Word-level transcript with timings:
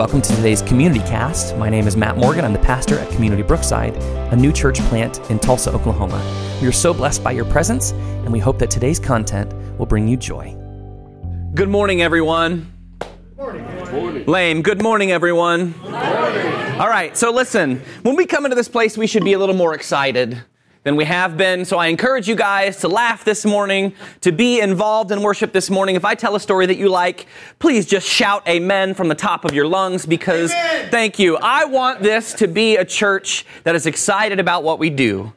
Welcome 0.00 0.22
to 0.22 0.34
today's 0.34 0.62
Community 0.62 1.00
Cast. 1.00 1.54
My 1.58 1.68
name 1.68 1.86
is 1.86 1.94
Matt 1.94 2.16
Morgan. 2.16 2.42
I'm 2.46 2.54
the 2.54 2.58
pastor 2.58 2.98
at 2.98 3.10
Community 3.10 3.42
Brookside, 3.42 3.94
a 4.32 4.34
new 4.34 4.50
church 4.50 4.78
plant 4.84 5.20
in 5.30 5.38
Tulsa, 5.38 5.70
Oklahoma. 5.72 6.16
We 6.62 6.68
are 6.68 6.72
so 6.72 6.94
blessed 6.94 7.22
by 7.22 7.32
your 7.32 7.44
presence, 7.44 7.90
and 7.90 8.32
we 8.32 8.38
hope 8.38 8.58
that 8.60 8.70
today's 8.70 8.98
content 8.98 9.52
will 9.78 9.84
bring 9.84 10.08
you 10.08 10.16
joy. 10.16 10.56
Good 11.52 11.68
morning, 11.68 12.00
everyone. 12.00 12.72
Morning. 13.36 13.62
morning. 13.92 14.24
Lame. 14.24 14.62
Good 14.62 14.80
morning, 14.80 15.12
everyone. 15.12 15.78
Morning. 15.80 16.80
All 16.80 16.88
right, 16.88 17.14
so 17.14 17.30
listen, 17.30 17.82
when 18.00 18.16
we 18.16 18.24
come 18.24 18.46
into 18.46 18.54
this 18.54 18.68
place, 18.68 18.96
we 18.96 19.06
should 19.06 19.22
be 19.22 19.34
a 19.34 19.38
little 19.38 19.54
more 19.54 19.74
excited 19.74 20.42
than 20.82 20.96
we 20.96 21.04
have 21.04 21.36
been. 21.36 21.64
So 21.64 21.76
I 21.76 21.88
encourage 21.88 22.28
you 22.28 22.34
guys 22.34 22.78
to 22.78 22.88
laugh 22.88 23.24
this 23.24 23.44
morning, 23.44 23.94
to 24.22 24.32
be 24.32 24.60
involved 24.60 25.12
in 25.12 25.22
worship 25.22 25.52
this 25.52 25.68
morning. 25.68 25.94
If 25.94 26.04
I 26.04 26.14
tell 26.14 26.34
a 26.34 26.40
story 26.40 26.66
that 26.66 26.78
you 26.78 26.88
like, 26.88 27.26
please 27.58 27.86
just 27.86 28.08
shout 28.08 28.46
amen 28.48 28.94
from 28.94 29.08
the 29.08 29.14
top 29.14 29.44
of 29.44 29.52
your 29.52 29.66
lungs 29.66 30.06
because 30.06 30.50
amen. 30.52 30.90
thank 30.90 31.18
you. 31.18 31.36
I 31.36 31.66
want 31.66 32.00
this 32.00 32.32
to 32.34 32.48
be 32.48 32.76
a 32.76 32.84
church 32.84 33.44
that 33.64 33.74
is 33.74 33.86
excited 33.86 34.40
about 34.40 34.62
what 34.62 34.78
we 34.78 34.88
do. 34.88 35.32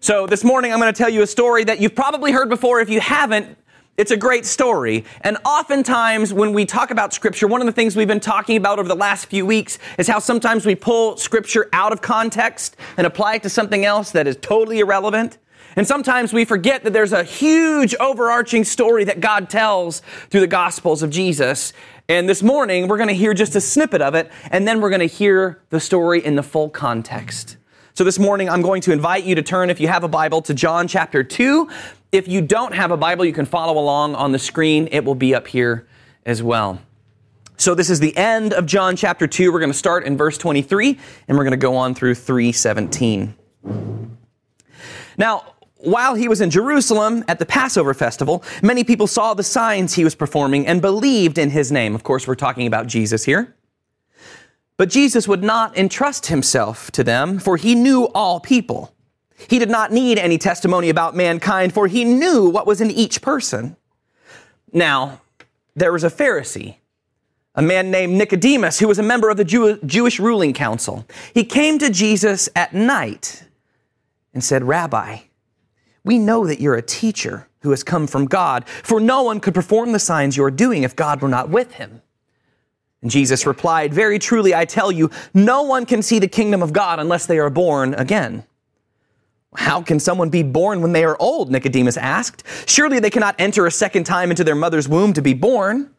So 0.00 0.26
this 0.26 0.42
morning 0.42 0.72
I'm 0.72 0.80
going 0.80 0.92
to 0.92 0.98
tell 0.98 1.10
you 1.10 1.22
a 1.22 1.28
story 1.28 1.62
that 1.62 1.80
you've 1.80 1.94
probably 1.94 2.32
heard 2.32 2.48
before. 2.48 2.80
If 2.80 2.90
you 2.90 3.00
haven't, 3.00 3.56
it's 3.98 4.10
a 4.10 4.16
great 4.16 4.46
story. 4.46 5.04
And 5.20 5.36
oftentimes, 5.44 6.32
when 6.32 6.54
we 6.54 6.64
talk 6.64 6.90
about 6.90 7.12
Scripture, 7.12 7.46
one 7.46 7.60
of 7.60 7.66
the 7.66 7.72
things 7.72 7.94
we've 7.94 8.08
been 8.08 8.20
talking 8.20 8.56
about 8.56 8.78
over 8.78 8.88
the 8.88 8.96
last 8.96 9.26
few 9.26 9.44
weeks 9.44 9.78
is 9.98 10.08
how 10.08 10.18
sometimes 10.18 10.64
we 10.64 10.74
pull 10.74 11.16
Scripture 11.18 11.68
out 11.72 11.92
of 11.92 12.00
context 12.00 12.76
and 12.96 13.06
apply 13.06 13.34
it 13.34 13.42
to 13.42 13.50
something 13.50 13.84
else 13.84 14.10
that 14.12 14.26
is 14.26 14.38
totally 14.40 14.78
irrelevant. 14.78 15.36
And 15.76 15.86
sometimes 15.86 16.32
we 16.32 16.44
forget 16.44 16.84
that 16.84 16.92
there's 16.92 17.12
a 17.12 17.22
huge 17.22 17.94
overarching 17.96 18.64
story 18.64 19.04
that 19.04 19.20
God 19.20 19.48
tells 19.48 20.00
through 20.30 20.40
the 20.40 20.46
Gospels 20.46 21.02
of 21.02 21.10
Jesus. 21.10 21.72
And 22.08 22.28
this 22.28 22.42
morning, 22.42 22.88
we're 22.88 22.98
going 22.98 23.08
to 23.08 23.14
hear 23.14 23.34
just 23.34 23.56
a 23.56 23.60
snippet 23.60 24.02
of 24.02 24.14
it, 24.14 24.30
and 24.50 24.66
then 24.66 24.80
we're 24.80 24.90
going 24.90 25.00
to 25.00 25.06
hear 25.06 25.62
the 25.70 25.80
story 25.80 26.24
in 26.24 26.36
the 26.36 26.42
full 26.42 26.68
context. 26.68 27.56
So 27.94 28.04
this 28.04 28.18
morning, 28.18 28.48
I'm 28.48 28.62
going 28.62 28.80
to 28.82 28.92
invite 28.92 29.24
you 29.24 29.34
to 29.34 29.42
turn, 29.42 29.68
if 29.68 29.78
you 29.78 29.86
have 29.86 30.02
a 30.02 30.08
Bible, 30.08 30.40
to 30.42 30.54
John 30.54 30.88
chapter 30.88 31.22
2. 31.22 31.68
If 32.10 32.26
you 32.26 32.40
don't 32.40 32.74
have 32.74 32.90
a 32.90 32.96
Bible, 32.96 33.26
you 33.26 33.34
can 33.34 33.44
follow 33.44 33.78
along 33.78 34.14
on 34.14 34.32
the 34.32 34.38
screen. 34.38 34.88
It 34.92 35.04
will 35.04 35.14
be 35.14 35.34
up 35.34 35.46
here 35.46 35.86
as 36.24 36.42
well. 36.42 36.80
So 37.58 37.74
this 37.74 37.90
is 37.90 38.00
the 38.00 38.16
end 38.16 38.54
of 38.54 38.64
John 38.64 38.96
chapter 38.96 39.26
2. 39.26 39.52
We're 39.52 39.58
going 39.58 39.70
to 39.70 39.76
start 39.76 40.06
in 40.06 40.16
verse 40.16 40.38
23 40.38 40.98
and 41.28 41.36
we're 41.36 41.44
going 41.44 41.50
to 41.50 41.58
go 41.58 41.76
on 41.76 41.94
through 41.94 42.14
317. 42.14 43.34
Now, 45.18 45.52
while 45.76 46.14
he 46.14 46.28
was 46.28 46.40
in 46.40 46.48
Jerusalem 46.48 47.22
at 47.28 47.38
the 47.38 47.46
Passover 47.46 47.92
festival, 47.92 48.42
many 48.62 48.84
people 48.84 49.06
saw 49.06 49.34
the 49.34 49.42
signs 49.42 49.92
he 49.92 50.02
was 50.02 50.14
performing 50.14 50.66
and 50.66 50.80
believed 50.80 51.36
in 51.36 51.50
his 51.50 51.70
name. 51.70 51.94
Of 51.94 52.04
course, 52.04 52.26
we're 52.26 52.36
talking 52.36 52.66
about 52.66 52.86
Jesus 52.86 53.22
here. 53.22 53.54
But 54.82 54.90
Jesus 54.90 55.28
would 55.28 55.44
not 55.44 55.78
entrust 55.78 56.26
himself 56.26 56.90
to 56.90 57.04
them, 57.04 57.38
for 57.38 57.56
he 57.56 57.76
knew 57.76 58.06
all 58.16 58.40
people. 58.40 58.92
He 59.46 59.60
did 59.60 59.70
not 59.70 59.92
need 59.92 60.18
any 60.18 60.38
testimony 60.38 60.88
about 60.88 61.14
mankind, 61.14 61.72
for 61.72 61.86
he 61.86 62.04
knew 62.04 62.48
what 62.48 62.66
was 62.66 62.80
in 62.80 62.90
each 62.90 63.22
person. 63.22 63.76
Now, 64.72 65.20
there 65.76 65.92
was 65.92 66.02
a 66.02 66.10
Pharisee, 66.10 66.78
a 67.54 67.62
man 67.62 67.92
named 67.92 68.14
Nicodemus, 68.14 68.80
who 68.80 68.88
was 68.88 68.98
a 68.98 69.04
member 69.04 69.30
of 69.30 69.36
the 69.36 69.44
Jew- 69.44 69.78
Jewish 69.86 70.18
ruling 70.18 70.52
council. 70.52 71.06
He 71.32 71.44
came 71.44 71.78
to 71.78 71.88
Jesus 71.88 72.48
at 72.56 72.74
night 72.74 73.44
and 74.34 74.42
said, 74.42 74.64
Rabbi, 74.64 75.18
we 76.02 76.18
know 76.18 76.44
that 76.48 76.60
you're 76.60 76.74
a 76.74 76.82
teacher 76.82 77.46
who 77.60 77.70
has 77.70 77.84
come 77.84 78.08
from 78.08 78.26
God, 78.26 78.68
for 78.68 78.98
no 78.98 79.22
one 79.22 79.38
could 79.38 79.54
perform 79.54 79.92
the 79.92 80.00
signs 80.00 80.36
you 80.36 80.42
are 80.42 80.50
doing 80.50 80.82
if 80.82 80.96
God 80.96 81.22
were 81.22 81.28
not 81.28 81.50
with 81.50 81.74
him. 81.74 82.02
And 83.02 83.10
Jesus 83.10 83.46
replied, 83.46 83.92
Very 83.92 84.18
truly, 84.18 84.54
I 84.54 84.64
tell 84.64 84.90
you, 84.90 85.10
no 85.34 85.62
one 85.62 85.84
can 85.86 86.02
see 86.02 86.18
the 86.18 86.28
kingdom 86.28 86.62
of 86.62 86.72
God 86.72 86.98
unless 86.98 87.26
they 87.26 87.38
are 87.38 87.50
born 87.50 87.94
again. 87.94 88.44
How 89.54 89.82
can 89.82 90.00
someone 90.00 90.30
be 90.30 90.42
born 90.42 90.80
when 90.80 90.92
they 90.92 91.04
are 91.04 91.16
old? 91.20 91.50
Nicodemus 91.50 91.98
asked. 91.98 92.44
Surely 92.66 93.00
they 93.00 93.10
cannot 93.10 93.34
enter 93.38 93.66
a 93.66 93.70
second 93.70 94.04
time 94.04 94.30
into 94.30 94.44
their 94.44 94.54
mother's 94.54 94.88
womb 94.88 95.12
to 95.12 95.20
be 95.20 95.34
born. 95.34 95.90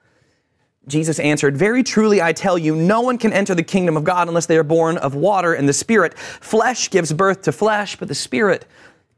Jesus 0.87 1.19
answered, 1.19 1.55
Very 1.55 1.83
truly 1.83 2.21
I 2.21 2.33
tell 2.33 2.57
you, 2.57 2.75
no 2.75 3.01
one 3.01 3.17
can 3.17 3.31
enter 3.31 3.53
the 3.53 3.63
kingdom 3.63 3.95
of 3.95 4.03
God 4.03 4.27
unless 4.27 4.47
they 4.47 4.57
are 4.57 4.63
born 4.63 4.97
of 4.97 5.13
water 5.13 5.53
and 5.53 5.69
the 5.69 5.73
Spirit. 5.73 6.17
Flesh 6.17 6.89
gives 6.89 7.13
birth 7.13 7.43
to 7.43 7.51
flesh, 7.51 7.95
but 7.95 8.07
the 8.07 8.15
Spirit 8.15 8.65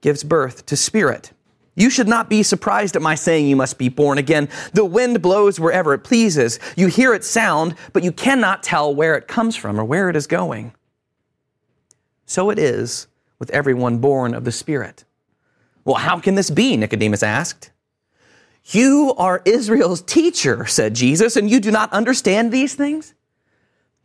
gives 0.01 0.23
birth 0.23 0.65
to 0.67 0.75
spirit. 0.75 1.31
You 1.75 1.89
should 1.89 2.07
not 2.07 2.29
be 2.29 2.41
surprised 2.41 2.95
at 2.95 3.01
my 3.01 3.15
saying 3.15 3.47
you 3.47 3.55
must 3.55 3.77
be 3.77 3.89
born 3.89 4.17
again. 4.17 4.49
The 4.73 4.85
wind 4.85 5.21
blows 5.21 5.59
wherever 5.59 5.93
it 5.93 5.99
pleases. 5.99 6.59
You 6.77 6.87
hear 6.87 7.13
its 7.13 7.27
sound, 7.27 7.75
but 7.91 8.03
you 8.03 8.11
cannot 8.11 8.63
tell 8.63 8.95
where 8.95 9.15
it 9.15 9.27
comes 9.27 9.55
from 9.55 9.79
or 9.79 9.83
where 9.83 10.09
it 10.09 10.15
is 10.15 10.25
going. 10.25 10.73
So 12.25 12.49
it 12.49 12.57
is 12.57 13.07
with 13.39 13.49
everyone 13.51 13.99
born 13.99 14.33
of 14.33 14.45
the 14.45 14.51
Spirit. 14.51 15.03
Well, 15.83 15.95
how 15.95 16.19
can 16.19 16.35
this 16.35 16.49
be? 16.49 16.77
Nicodemus 16.77 17.21
asked. 17.21 17.71
You 18.71 19.13
are 19.17 19.43
Israel's 19.45 20.01
teacher, 20.01 20.65
said 20.65 20.95
Jesus, 20.95 21.35
and 21.35 21.49
you 21.49 21.59
do 21.59 21.69
not 21.69 21.93
understand 21.93 22.51
these 22.51 22.73
things? 22.73 23.13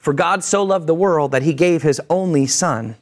For 0.00 0.14
God 0.14 0.42
so 0.42 0.62
loved 0.62 0.86
the 0.86 0.94
world 0.94 1.30
that 1.30 1.42
he 1.42 1.52
gave 1.52 1.82
his 1.82 2.00
only 2.08 2.46
Son, 2.46 2.96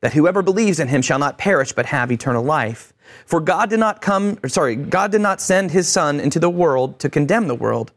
that 0.00 0.14
whoever 0.14 0.42
believes 0.42 0.80
in 0.80 0.88
him 0.88 1.02
shall 1.02 1.18
not 1.18 1.38
perish 1.38 1.72
but 1.72 1.86
have 1.86 2.10
eternal 2.10 2.42
life. 2.42 2.94
For 3.26 3.38
God 3.38 3.68
did 3.70 3.78
not 3.78 4.00
come, 4.00 4.38
or 4.42 4.48
sorry, 4.48 4.74
God 4.74 5.12
did 5.12 5.20
not 5.20 5.42
send 5.42 5.70
his 5.70 5.88
Son 5.88 6.18
into 6.18 6.40
the 6.40 6.50
world 6.50 6.98
to 7.00 7.10
condemn 7.10 7.48
the 7.48 7.54
world, 7.54 7.92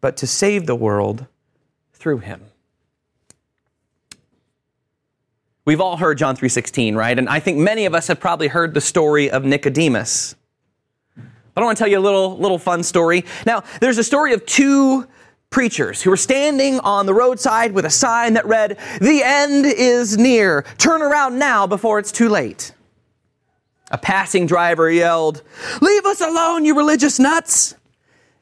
but 0.00 0.16
to 0.16 0.26
save 0.26 0.66
the 0.66 0.74
world 0.74 1.26
through 1.92 2.18
him. 2.18 2.40
We've 5.66 5.80
all 5.80 5.98
heard 5.98 6.16
John 6.16 6.36
3:16, 6.36 6.96
right? 6.96 7.18
And 7.18 7.28
I 7.28 7.38
think 7.38 7.58
many 7.58 7.84
of 7.84 7.94
us 7.94 8.06
have 8.08 8.18
probably 8.18 8.48
heard 8.48 8.72
the 8.72 8.80
story 8.80 9.30
of 9.30 9.44
Nicodemus. 9.44 10.34
But 11.54 11.62
I 11.62 11.64
want 11.64 11.76
to 11.76 11.84
tell 11.84 11.90
you 11.90 11.98
a 11.98 12.00
little 12.00 12.38
little 12.38 12.58
fun 12.58 12.82
story. 12.82 13.26
Now, 13.44 13.62
there's 13.80 13.98
a 13.98 14.04
story 14.04 14.32
of 14.32 14.46
two 14.46 15.06
preachers 15.50 16.02
who 16.02 16.10
were 16.10 16.16
standing 16.16 16.80
on 16.80 17.06
the 17.06 17.14
roadside 17.14 17.72
with 17.72 17.84
a 17.84 17.90
sign 17.90 18.34
that 18.34 18.46
read, 18.46 18.78
"The 19.00 19.22
end 19.22 19.66
is 19.66 20.16
near. 20.16 20.64
Turn 20.78 21.02
around 21.02 21.38
now 21.38 21.66
before 21.66 21.98
it's 21.98 22.12
too 22.12 22.28
late." 22.28 22.72
A 23.90 23.98
passing 23.98 24.46
driver 24.46 24.90
yelled, 24.90 25.42
"Leave 25.80 26.06
us 26.06 26.20
alone, 26.20 26.64
you 26.64 26.76
religious 26.76 27.18
nuts." 27.18 27.74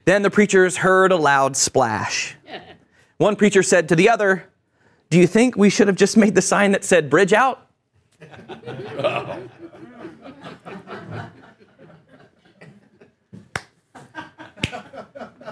Then 0.04 0.22
the 0.22 0.30
preachers 0.30 0.78
heard 0.78 1.12
a 1.12 1.16
loud 1.16 1.56
splash. 1.56 2.36
One 3.18 3.36
preacher 3.36 3.62
said 3.62 3.88
to 3.88 3.96
the 3.96 4.08
other, 4.08 4.44
do 5.10 5.18
you 5.18 5.26
think 5.26 5.56
we 5.56 5.70
should 5.70 5.86
have 5.86 5.96
just 5.96 6.18
made 6.18 6.34
the 6.34 6.42
sign 6.42 6.72
that 6.72 6.84
said 6.84 7.08
bridge 7.08 7.32
out? 7.32 7.66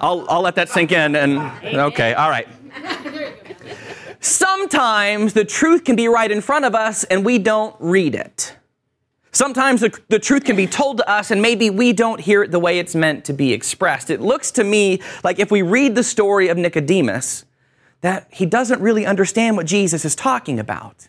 I'll, 0.00 0.26
I'll 0.28 0.42
let 0.42 0.54
that 0.56 0.68
sink 0.68 0.92
in 0.92 1.16
and 1.16 1.38
okay, 1.64 2.14
all 2.14 2.30
right. 2.30 2.48
Sometimes 4.20 5.34
the 5.34 5.44
truth 5.44 5.84
can 5.84 5.96
be 5.96 6.08
right 6.08 6.30
in 6.30 6.40
front 6.40 6.64
of 6.64 6.74
us 6.74 7.04
and 7.04 7.24
we 7.24 7.38
don't 7.38 7.76
read 7.78 8.14
it. 8.14 8.56
Sometimes 9.30 9.82
the, 9.82 9.96
the, 10.08 10.18
truth 10.18 10.44
can 10.44 10.56
be 10.56 10.66
told 10.66 10.96
to 10.96 11.08
us 11.08 11.30
and 11.30 11.42
maybe 11.42 11.68
we 11.68 11.92
don't 11.92 12.20
hear 12.20 12.42
it 12.42 12.50
the 12.50 12.58
way 12.58 12.78
it's 12.78 12.94
meant 12.94 13.24
to 13.26 13.34
be 13.34 13.52
expressed. 13.52 14.08
It 14.08 14.20
looks 14.20 14.50
to 14.52 14.64
me 14.64 15.00
like 15.22 15.38
if 15.38 15.50
we 15.50 15.60
read 15.60 15.94
the 15.94 16.02
story 16.02 16.48
of 16.48 16.56
Nicodemus, 16.56 17.44
that 18.00 18.28
he 18.30 18.46
doesn't 18.46 18.80
really 18.80 19.04
understand 19.04 19.56
what 19.56 19.66
Jesus 19.66 20.04
is 20.04 20.14
talking 20.14 20.58
about. 20.58 21.08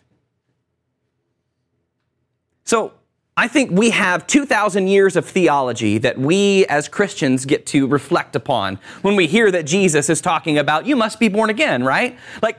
So, 2.64 2.92
I 3.38 3.46
think 3.46 3.70
we 3.70 3.90
have 3.90 4.26
2,000 4.26 4.88
years 4.88 5.14
of 5.14 5.24
theology 5.24 5.98
that 5.98 6.18
we 6.18 6.66
as 6.66 6.88
Christians 6.88 7.44
get 7.44 7.66
to 7.66 7.86
reflect 7.86 8.34
upon 8.34 8.80
when 9.02 9.14
we 9.14 9.28
hear 9.28 9.52
that 9.52 9.64
Jesus 9.64 10.10
is 10.10 10.20
talking 10.20 10.58
about, 10.58 10.86
you 10.86 10.96
must 10.96 11.20
be 11.20 11.28
born 11.28 11.48
again, 11.48 11.84
right? 11.84 12.18
Like, 12.42 12.58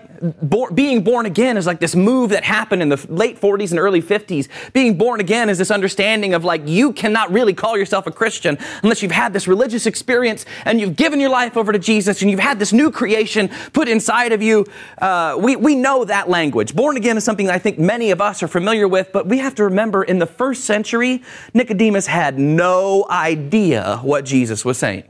being 0.74 1.04
born 1.04 1.26
again 1.26 1.58
is 1.58 1.66
like 1.66 1.80
this 1.80 1.96
move 1.96 2.32
that 2.32 2.44
happened 2.44 2.82
in 2.82 2.90
the 2.90 3.06
late 3.10 3.40
40s 3.40 3.72
and 3.72 3.80
early 3.80 4.02
50s. 4.02 4.48
Being 4.74 4.98
born 4.98 5.20
again 5.20 5.50
is 5.50 5.58
this 5.58 5.72
understanding 5.72 6.34
of 6.34 6.44
like 6.44 6.68
you 6.68 6.94
cannot 6.94 7.32
really 7.32 7.54
call 7.54 7.78
yourself 7.78 8.08
a 8.08 8.12
Christian 8.12 8.58
unless 8.84 9.02
you've 9.02 9.12
had 9.12 9.34
this 9.34 9.48
religious 9.48 9.86
experience 9.86 10.46
and 10.66 10.80
you've 10.80 10.96
given 10.96 11.20
your 11.20 11.30
life 11.30 11.56
over 11.58 11.72
to 11.72 11.80
Jesus 11.80 12.22
and 12.22 12.30
you've 12.30 12.40
had 12.40 12.60
this 12.60 12.74
new 12.74 12.92
creation 12.92 13.50
put 13.74 13.88
inside 13.88 14.32
of 14.32 14.42
you. 14.42 14.66
Uh, 14.98 15.38
we, 15.40 15.56
we 15.56 15.76
know 15.76 16.04
that 16.06 16.30
language. 16.30 16.76
Born 16.76 16.98
again 16.98 17.18
is 17.18 17.24
something 17.24 17.50
I 17.50 17.60
think 17.60 17.80
many 17.80 18.12
of 18.12 18.22
us 18.22 18.44
are 18.44 18.48
familiar 18.48 18.88
with, 18.88 19.12
but 19.12 19.28
we 19.28 19.38
have 19.40 19.56
to 19.56 19.64
remember 19.64 20.04
in 20.04 20.20
the 20.20 20.26
first 20.28 20.66
century, 20.66 21.24
Nicodemus 21.54 22.08
had 22.08 22.38
no 22.38 23.06
idea 23.10 24.00
what 24.02 24.26
Jesus 24.26 24.66
was 24.66 24.78
saying. 24.78 25.04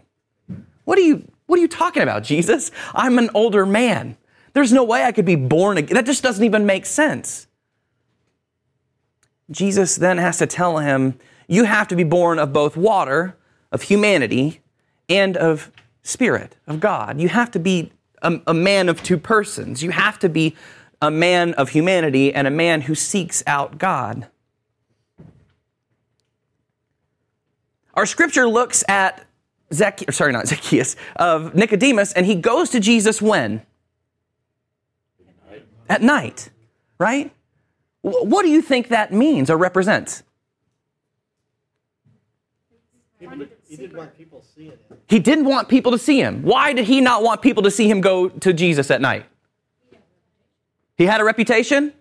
What 0.85 0.97
are 0.97 1.03
you, 1.03 1.27
what 1.45 1.59
are 1.59 1.61
you 1.61 1.67
talking 1.67 2.03
about, 2.03 2.23
Jesus? 2.23 2.71
I'm 2.93 3.17
an 3.17 3.29
older 3.33 3.65
man. 3.65 4.17
There's 4.59 4.73
no 4.73 4.83
way 4.83 5.05
I 5.05 5.13
could 5.13 5.23
be 5.23 5.37
born 5.37 5.77
again. 5.77 5.95
That 5.95 6.05
just 6.05 6.21
doesn't 6.21 6.43
even 6.43 6.65
make 6.65 6.85
sense. 6.85 7.47
Jesus 9.49 9.95
then 9.95 10.17
has 10.17 10.37
to 10.39 10.47
tell 10.47 10.79
him, 10.79 11.17
You 11.47 11.63
have 11.63 11.87
to 11.87 11.95
be 11.95 12.03
born 12.03 12.39
of 12.39 12.51
both 12.51 12.75
water, 12.75 13.37
of 13.71 13.83
humanity, 13.83 14.59
and 15.07 15.37
of 15.37 15.71
spirit, 16.03 16.57
of 16.67 16.81
God. 16.81 17.21
You 17.21 17.29
have 17.29 17.51
to 17.51 17.59
be 17.59 17.93
a, 18.21 18.41
a, 18.47 18.53
man 18.53 18.89
of 18.89 19.01
two 19.01 19.17
persons. 19.17 19.81
You 19.81 19.91
have 19.91 20.19
to 20.19 20.27
be 20.27 20.57
a 21.01 21.09
man 21.09 21.53
of 21.53 21.69
humanity 21.69 22.33
and 22.33 22.45
a 22.45 22.51
man 22.51 22.81
who 22.81 22.95
seeks 22.95 23.41
out 23.47 23.77
God. 23.77 24.27
Our 27.93 28.05
scripture 28.05 28.45
looks 28.45 28.83
at 28.89 29.25
Zacchaeus, 29.73 30.17
sorry, 30.17 30.33
not 30.33 30.49
Zacchaeus, 30.49 30.97
of 31.15 31.55
Nicodemus, 31.55 32.11
and 32.11 32.25
he 32.25 32.35
goes 32.35 32.71
to 32.71 32.81
Jesus 32.81 33.21
when? 33.21 33.61
At 35.89 36.01
night, 36.01 36.49
right? 36.97 37.33
What 38.01 38.43
do 38.43 38.49
you 38.49 38.61
think 38.61 38.87
that 38.89 39.11
means 39.11 39.49
or 39.49 39.57
represents? 39.57 40.23
He 43.67 43.75
didn't 43.75 43.97
want 43.97 44.17
people 44.17 44.43
seeing 44.55 44.71
him. 44.71 44.79
He 45.07 45.19
didn't 45.19 45.45
want 45.45 45.67
people 45.67 45.91
to 45.91 45.97
see 45.97 46.21
him. 46.21 46.43
Why 46.43 46.71
did 46.73 46.85
he 46.85 47.01
not 47.01 47.23
want 47.23 47.41
people 47.41 47.63
to 47.63 47.71
see 47.71 47.89
him 47.89 47.99
go 48.01 48.29
to 48.29 48.53
Jesus 48.53 48.89
at 48.89 49.01
night? 49.01 49.25
He 50.97 51.05
had 51.05 51.19
a 51.21 51.23
reputation? 51.23 51.93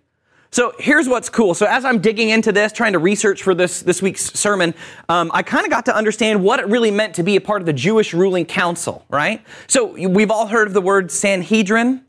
So 0.51 0.73
here's 0.79 1.09
what's 1.09 1.29
cool. 1.29 1.55
So 1.55 1.67
as 1.67 1.85
I'm 1.85 2.01
digging 2.01 2.31
into 2.31 2.53
this, 2.53 2.73
trying 2.73 2.95
to 2.95 2.99
research 2.99 3.43
for 3.43 3.55
this 3.55 3.83
this 3.83 4.01
week's 4.01 4.33
sermon, 4.33 4.75
um, 5.09 5.31
I 5.35 5.43
kind 5.43 5.67
of 5.67 5.71
got 5.71 5.85
to 5.87 5.95
understand 5.95 6.43
what 6.43 6.59
it 6.59 6.67
really 6.69 6.91
meant 6.91 7.15
to 7.17 7.23
be 7.23 7.37
a 7.37 7.41
part 7.41 7.61
of 7.61 7.67
the 7.67 7.73
Jewish 7.73 8.15
ruling 8.15 8.47
council, 8.47 9.05
right? 9.11 9.45
So 9.67 10.09
we've 10.09 10.31
all 10.31 10.47
heard 10.47 10.67
of 10.67 10.75
the 10.75 10.81
word 10.81 11.11
Sanhedrin. 11.11 12.05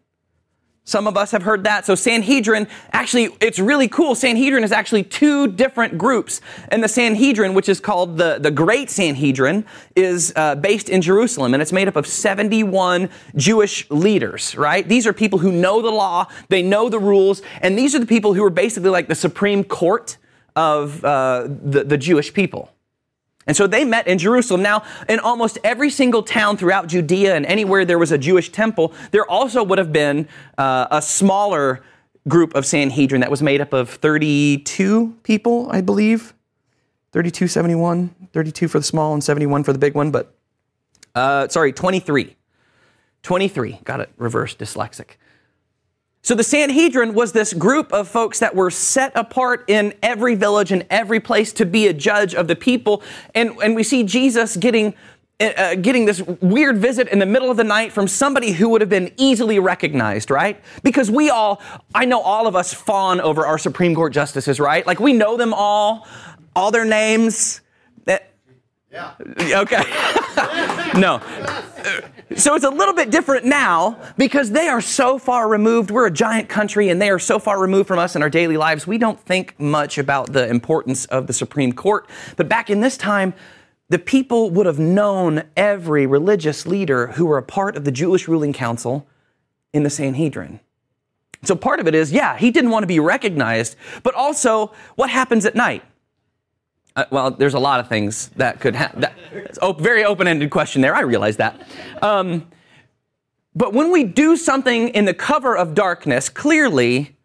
Some 0.90 1.06
of 1.06 1.16
us 1.16 1.30
have 1.32 1.44
heard 1.44 1.66
that. 1.66 1.86
So 1.86 1.94
Sanhedrin, 1.94 2.68
actually, 2.92 3.30
it's 3.40 3.60
really 3.60 3.88
cool. 3.88 4.16
Sanhedrin 4.16 4.64
is 4.64 4.72
actually 4.72 5.04
two 5.04 5.48
different 5.48 6.00
groups. 6.00 6.42
And 6.70 6.84
the 6.84 6.88
Sanhedrin, 6.88 7.54
which 7.54 7.70
is 7.70 7.80
called 7.80 8.18
the, 8.18 8.40
the 8.40 8.50
Great 8.50 8.90
Sanhedrin, 8.90 9.66
is 9.96 10.34
uh, 10.36 10.56
based 10.56 10.90
in 10.90 11.04
Jerusalem. 11.04 11.54
And 11.54 11.62
it's 11.62 11.72
made 11.72 11.88
up 11.88 11.96
of 11.96 12.08
71 12.08 13.08
Jewish 13.36 13.88
leaders, 13.92 14.56
right? 14.56 14.88
These 14.88 15.06
are 15.06 15.14
people 15.14 15.38
who 15.38 15.52
know 15.52 15.84
the 15.84 15.92
law, 15.92 16.26
they 16.48 16.64
know 16.64 16.90
the 16.90 17.00
rules, 17.00 17.44
and 17.62 17.78
these 17.78 17.94
are 17.94 18.00
the 18.00 18.08
people 18.08 18.34
who 18.34 18.44
are 18.44 18.50
basically 18.50 18.90
like 18.90 19.08
the 19.08 19.14
Supreme 19.14 19.64
Court 19.64 20.18
of 20.56 21.06
uh, 21.06 21.44
the, 21.48 21.84
the 21.84 22.00
Jewish 22.00 22.34
people. 22.34 22.72
And 23.50 23.58
so 23.58 23.66
they 23.66 23.84
met 23.84 24.06
in 24.08 24.20
Jerusalem. 24.20 24.62
Now, 24.62 24.84
in 25.10 25.18
almost 25.18 25.58
every 25.64 25.90
single 25.90 26.22
town 26.22 26.56
throughout 26.56 26.86
Judea 26.86 27.36
and 27.36 27.48
anywhere 27.48 27.84
there 27.84 27.98
was 27.98 28.12
a 28.12 28.18
Jewish 28.20 28.52
temple, 28.52 28.94
there 29.10 29.26
also 29.26 29.64
would 29.64 29.80
have 29.80 29.92
been 29.92 30.28
uh, 30.60 30.86
a 30.92 31.02
smaller 31.02 31.82
group 32.28 32.54
of 32.54 32.64
Sanhedrin 32.64 33.22
that 33.22 33.32
was 33.32 33.42
made 33.42 33.60
up 33.60 33.74
of 33.74 33.90
32 33.90 35.18
people, 35.24 35.68
I 35.72 35.82
believe. 35.82 36.36
32, 37.12 37.48
71, 37.48 38.14
32 38.34 38.68
for 38.68 38.78
the 38.78 38.86
small 38.86 39.16
and 39.16 39.24
71 39.24 39.64
for 39.64 39.74
the 39.74 39.80
big 39.80 39.96
one, 39.96 40.12
but 40.12 40.32
uh, 41.16 41.48
sorry, 41.48 41.74
23. 41.74 42.36
23, 43.24 43.80
got 43.84 44.00
it 44.00 44.12
reversed, 44.18 44.60
dyslexic. 44.60 45.16
So 46.22 46.36
the 46.36 46.44
Sanhedrin 46.44 47.14
was 47.14 47.32
this 47.32 47.54
group 47.54 47.94
of 47.94 48.08
folks 48.08 48.40
that 48.40 48.54
were 48.54 48.70
set 48.70 49.14
apart 49.16 49.64
in 49.68 49.94
every 50.04 50.36
village 50.36 50.72
and 50.72 50.86
every 50.90 51.20
place 51.20 51.54
to 51.54 51.66
be 51.66 51.88
a 51.88 51.94
judge 51.94 52.36
of 52.36 52.48
the 52.48 52.56
people. 52.56 53.02
And, 53.34 53.52
and 53.64 53.76
we 53.76 53.84
see 53.84 54.04
Jesus 54.04 54.58
getting, 54.58 54.94
uh, 55.40 55.46
uh, 55.46 55.76
getting 55.76 56.06
this 56.06 56.22
weird 56.22 56.78
visit 56.78 57.08
in 57.08 57.20
the 57.20 57.26
middle 57.26 57.50
of 57.50 57.56
the 57.56 57.64
night 57.64 57.94
from 57.94 58.08
somebody 58.08 58.52
who 58.52 58.68
would 58.70 58.82
have 58.82 58.90
been 58.90 59.14
easily 59.16 59.60
recognized, 59.60 60.30
right? 60.30 60.62
Because 60.84 61.10
we 61.10 61.30
all, 61.30 61.62
I 61.96 62.04
know 62.04 62.20
all 62.20 62.48
of 62.48 62.56
us 62.56 62.74
fawn 62.74 63.22
over 63.22 63.46
our 63.46 63.58
Supreme 63.58 63.96
Court 63.96 64.12
justices, 64.12 64.60
right? 64.60 64.86
Like 64.86 65.00
we 65.00 65.14
know 65.14 65.38
them 65.38 65.54
all, 65.54 66.06
all 66.54 66.70
their 66.70 66.86
names. 66.86 67.62
Eh, 68.08 68.20
yeah. 68.92 69.14
Okay. 69.40 69.84
no. 71.00 71.22
Uh, 71.24 72.02
So 72.36 72.54
it's 72.54 72.66
a 72.66 72.70
little 72.70 72.94
bit 72.94 73.10
different 73.10 73.46
now 73.46 73.98
because 74.16 74.52
they 74.52 74.68
are 74.68 74.82
so 74.82 75.18
far 75.18 75.48
removed. 75.50 75.90
We're 75.90 76.06
a 76.06 76.12
giant 76.12 76.48
country 76.48 76.90
and 76.90 77.02
they 77.02 77.10
are 77.10 77.18
so 77.18 77.40
far 77.40 77.60
removed 77.60 77.88
from 77.88 77.98
us 77.98 78.16
in 78.16 78.22
our 78.22 78.30
daily 78.30 78.56
lives. 78.56 78.86
We 78.86 79.00
don't 79.00 79.20
think 79.20 79.60
much 79.60 79.98
about 79.98 80.32
the 80.32 80.48
importance 80.48 81.06
of 81.06 81.26
the 81.26 81.34
Supreme 81.34 81.74
Court. 81.74 82.08
But 82.38 82.48
back 82.48 82.70
in 82.70 82.82
this 82.82 82.98
time, 82.98 83.34
the 83.90 83.98
people 83.98 84.52
would 84.52 84.68
have 84.68 84.78
known 84.78 85.44
every 85.58 86.06
religious 86.06 86.68
leader 86.68 87.08
who 87.08 87.26
were 87.26 87.40
a 87.40 87.44
part 87.44 87.76
of 87.76 87.84
the 87.84 87.92
Jewish 87.92 88.28
ruling 88.28 88.54
council 88.54 89.08
in 89.74 89.82
the 89.82 89.90
Sanhedrin. 89.90 90.60
So 91.44 91.56
part 91.56 91.80
of 91.80 91.88
it 91.88 91.96
is, 91.96 92.12
yeah, 92.12 92.38
he 92.38 92.52
didn't 92.52 92.70
want 92.70 92.84
to 92.84 92.88
be 92.88 93.00
recognized, 93.00 93.76
but 94.04 94.14
also 94.14 94.72
what 94.96 95.10
happens 95.10 95.46
at 95.46 95.56
night? 95.56 95.84
Uh, 97.00 97.06
well, 97.12 97.32
there's 97.32 97.54
a 97.54 97.60
lot 97.60 97.80
of 97.80 97.88
things 97.88 98.28
that 98.36 98.60
could 98.60 98.76
happen. 98.76 99.06
It's 99.32 99.58
a 99.62 99.72
very 99.72 100.04
open 100.04 100.28
ended 100.28 100.50
question 100.50 100.82
there. 100.82 100.94
I 100.94 101.00
realize 101.00 101.38
that. 101.38 101.66
Um, 102.02 102.46
but 103.56 103.74
when 103.74 103.90
we 103.90 104.04
do 104.04 104.36
something 104.36 104.90
in 104.90 105.06
the 105.06 105.14
cover 105.14 105.56
of 105.56 105.74
darkness, 105.74 106.28
clearly 106.28 107.16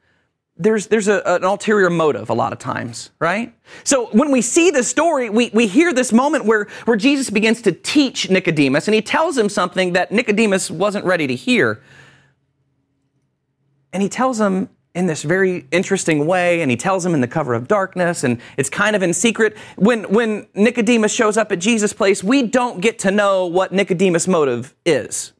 there's, 0.57 0.87
there's 0.87 1.09
a, 1.09 1.23
an 1.27 1.43
ulterior 1.43 1.91
motive 1.91 2.31
a 2.31 2.35
lot 2.35 2.53
of 2.53 2.61
times, 2.61 3.11
right? 3.19 3.53
So 3.83 4.07
when 4.13 4.31
we 4.31 4.43
see 4.43 4.71
the 4.71 4.85
story, 4.85 5.29
we, 5.29 5.51
we 5.53 5.67
hear 5.67 5.93
this 5.93 6.13
moment 6.13 6.45
where, 6.45 6.69
where 6.85 6.97
Jesus 6.97 7.29
begins 7.29 7.61
to 7.63 7.73
teach 7.73 8.31
Nicodemus, 8.31 8.87
and 8.87 8.95
he 8.95 9.03
tells 9.03 9.37
him 9.37 9.49
something 9.49 9.95
that 9.95 10.13
Nicodemus 10.13 10.71
wasn't 10.71 11.05
ready 11.05 11.27
to 11.27 11.35
hear. 11.35 11.83
And 13.93 14.05
he 14.05 14.09
tells 14.09 14.41
him 14.41 14.69
in 14.95 15.07
this 15.07 15.25
very 15.25 15.67
interesting 15.73 16.27
way, 16.27 16.63
and 16.63 16.71
he 16.71 16.77
tells 16.77 17.05
him 17.05 17.15
in 17.15 17.21
the 17.21 17.29
cover 17.29 17.53
of 17.53 17.67
darkness, 17.67 18.23
and 18.23 18.41
it's 18.57 18.71
kind 18.71 18.95
of 18.95 19.03
in 19.03 19.13
secret. 19.13 19.57
When, 19.77 20.05
when 20.05 20.47
Nicodemus 20.55 21.13
shows 21.13 21.37
up 21.37 21.51
at 21.51 21.59
Jesus' 21.59 21.93
place, 21.93 22.23
we 22.23 22.43
don't 22.43 22.81
get 22.81 23.01
to 23.01 23.11
know 23.11 23.47
what 23.47 23.73
Nicodemus' 23.73 24.29
motive 24.29 24.75
is. 24.87 25.33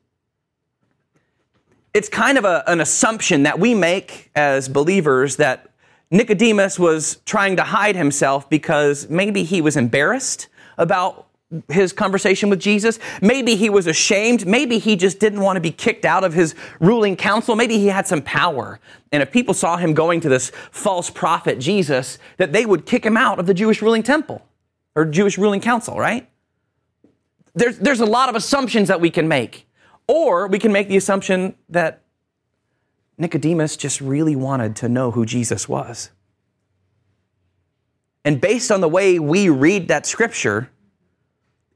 It's 1.93 2.09
kind 2.09 2.37
of 2.37 2.45
a, 2.45 2.65
an 2.67 2.81
assumption 2.81 3.45
that 3.45 3.61
we 3.61 3.75
make 3.75 4.33
as 4.35 4.69
believers 4.69 5.37
that 5.37 5.71
Nicodemus 6.11 6.79
was 6.79 7.19
trying 7.25 7.57
to 7.57 7.63
hide 7.63 7.95
himself 7.95 8.51
because 8.51 9.09
maybe 9.09 9.45
he 9.45 9.61
was 9.61 9.77
embarrassed 9.77 10.49
about 10.77 11.29
his 11.69 11.93
conversation 11.93 12.51
with 12.51 12.61
Jesus. 12.61 12.99
Maybe 13.21 13.57
he 13.57 13.71
was 13.71 13.87
ashamed. 13.87 14.47
Maybe 14.47 14.79
he 14.79 14.97
just 14.97 15.19
didn't 15.19 15.41
want 15.41 15.57
to 15.57 15.61
be 15.61 15.71
kicked 15.71 16.05
out 16.05 16.25
of 16.25 16.33
his 16.33 16.55
ruling 16.81 17.17
council. 17.17 17.57
Maybe 17.57 17.79
he 17.79 17.89
had 17.89 18.07
some 18.07 18.23
power. 18.23 18.81
And 19.13 19.23
if 19.23 19.31
people 19.31 19.55
saw 19.55 19.77
him 19.77 19.95
going 19.95 20.21
to 20.21 20.29
this 20.29 20.51
false 20.71 21.11
prophet, 21.11 21.59
Jesus, 21.59 22.19
that 22.37 22.53
they 22.53 22.67
would 22.67 22.87
kick 22.87 23.05
him 23.05 23.17
out 23.17 23.39
of 23.39 23.47
the 23.47 23.55
Jewish 23.55 23.83
ruling 23.83 24.03
temple 24.03 24.47
or 24.95 25.05
Jewish 25.05 25.39
ruling 25.39 25.61
council, 25.61 25.99
right? 25.99 26.29
There's, 27.55 27.79
there's 27.79 28.01
a 28.01 28.07
lot 28.07 28.29
of 28.29 28.35
assumptions 28.35 28.89
that 28.89 29.01
we 29.01 29.11
can 29.11 29.29
make. 29.29 29.67
Or 30.07 30.49
we 30.49 30.59
can 30.59 30.73
make 30.73 30.89
the 30.89 30.97
assumption 30.97 31.55
that 31.69 32.03
Nicodemus 33.17 33.77
just 33.77 34.01
really 34.01 34.37
wanted 34.37 34.77
to 34.77 34.89
know 34.89 35.11
who 35.11 35.25
Jesus 35.25 35.69
was. 35.69 36.11
And 38.25 38.41
based 38.41 38.71
on 38.71 38.81
the 38.81 38.89
way 38.89 39.19
we 39.19 39.49
read 39.49 39.89
that 39.89 40.07
scripture, 40.07 40.71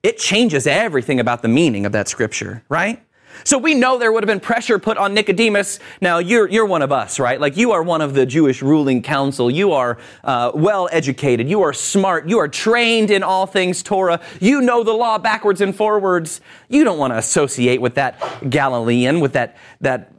it 0.02 0.18
changes 0.18 0.66
everything 0.66 1.20
about 1.20 1.42
the 1.42 1.48
meaning 1.48 1.86
of 1.86 1.92
that 1.92 2.08
scripture, 2.08 2.62
right? 2.68 3.02
So 3.44 3.58
we 3.58 3.74
know 3.74 3.98
there 3.98 4.12
would 4.12 4.22
have 4.22 4.28
been 4.28 4.40
pressure 4.40 4.78
put 4.78 4.96
on 4.98 5.14
Nicodemus. 5.14 5.78
Now 6.00 6.18
you're 6.18 6.48
you're 6.48 6.66
one 6.66 6.82
of 6.82 6.92
us, 6.92 7.18
right? 7.18 7.40
Like 7.40 7.56
you 7.56 7.72
are 7.72 7.82
one 7.82 8.00
of 8.00 8.14
the 8.14 8.26
Jewish 8.26 8.62
ruling 8.62 9.02
council. 9.02 9.50
You 9.50 9.72
are 9.72 9.98
uh, 10.24 10.52
well 10.54 10.88
educated. 10.90 11.48
You 11.48 11.62
are 11.62 11.72
smart. 11.72 12.28
You 12.28 12.38
are 12.38 12.48
trained 12.48 13.10
in 13.10 13.22
all 13.22 13.46
things 13.46 13.82
Torah. 13.82 14.20
You 14.40 14.60
know 14.60 14.82
the 14.82 14.92
law 14.92 15.18
backwards 15.18 15.60
and 15.60 15.74
forwards. 15.74 16.40
You 16.68 16.84
don't 16.84 16.98
want 16.98 17.12
to 17.12 17.18
associate 17.18 17.80
with 17.80 17.94
that 17.94 18.20
Galilean, 18.48 19.20
with 19.20 19.34
that 19.34 19.56
that 19.80 20.12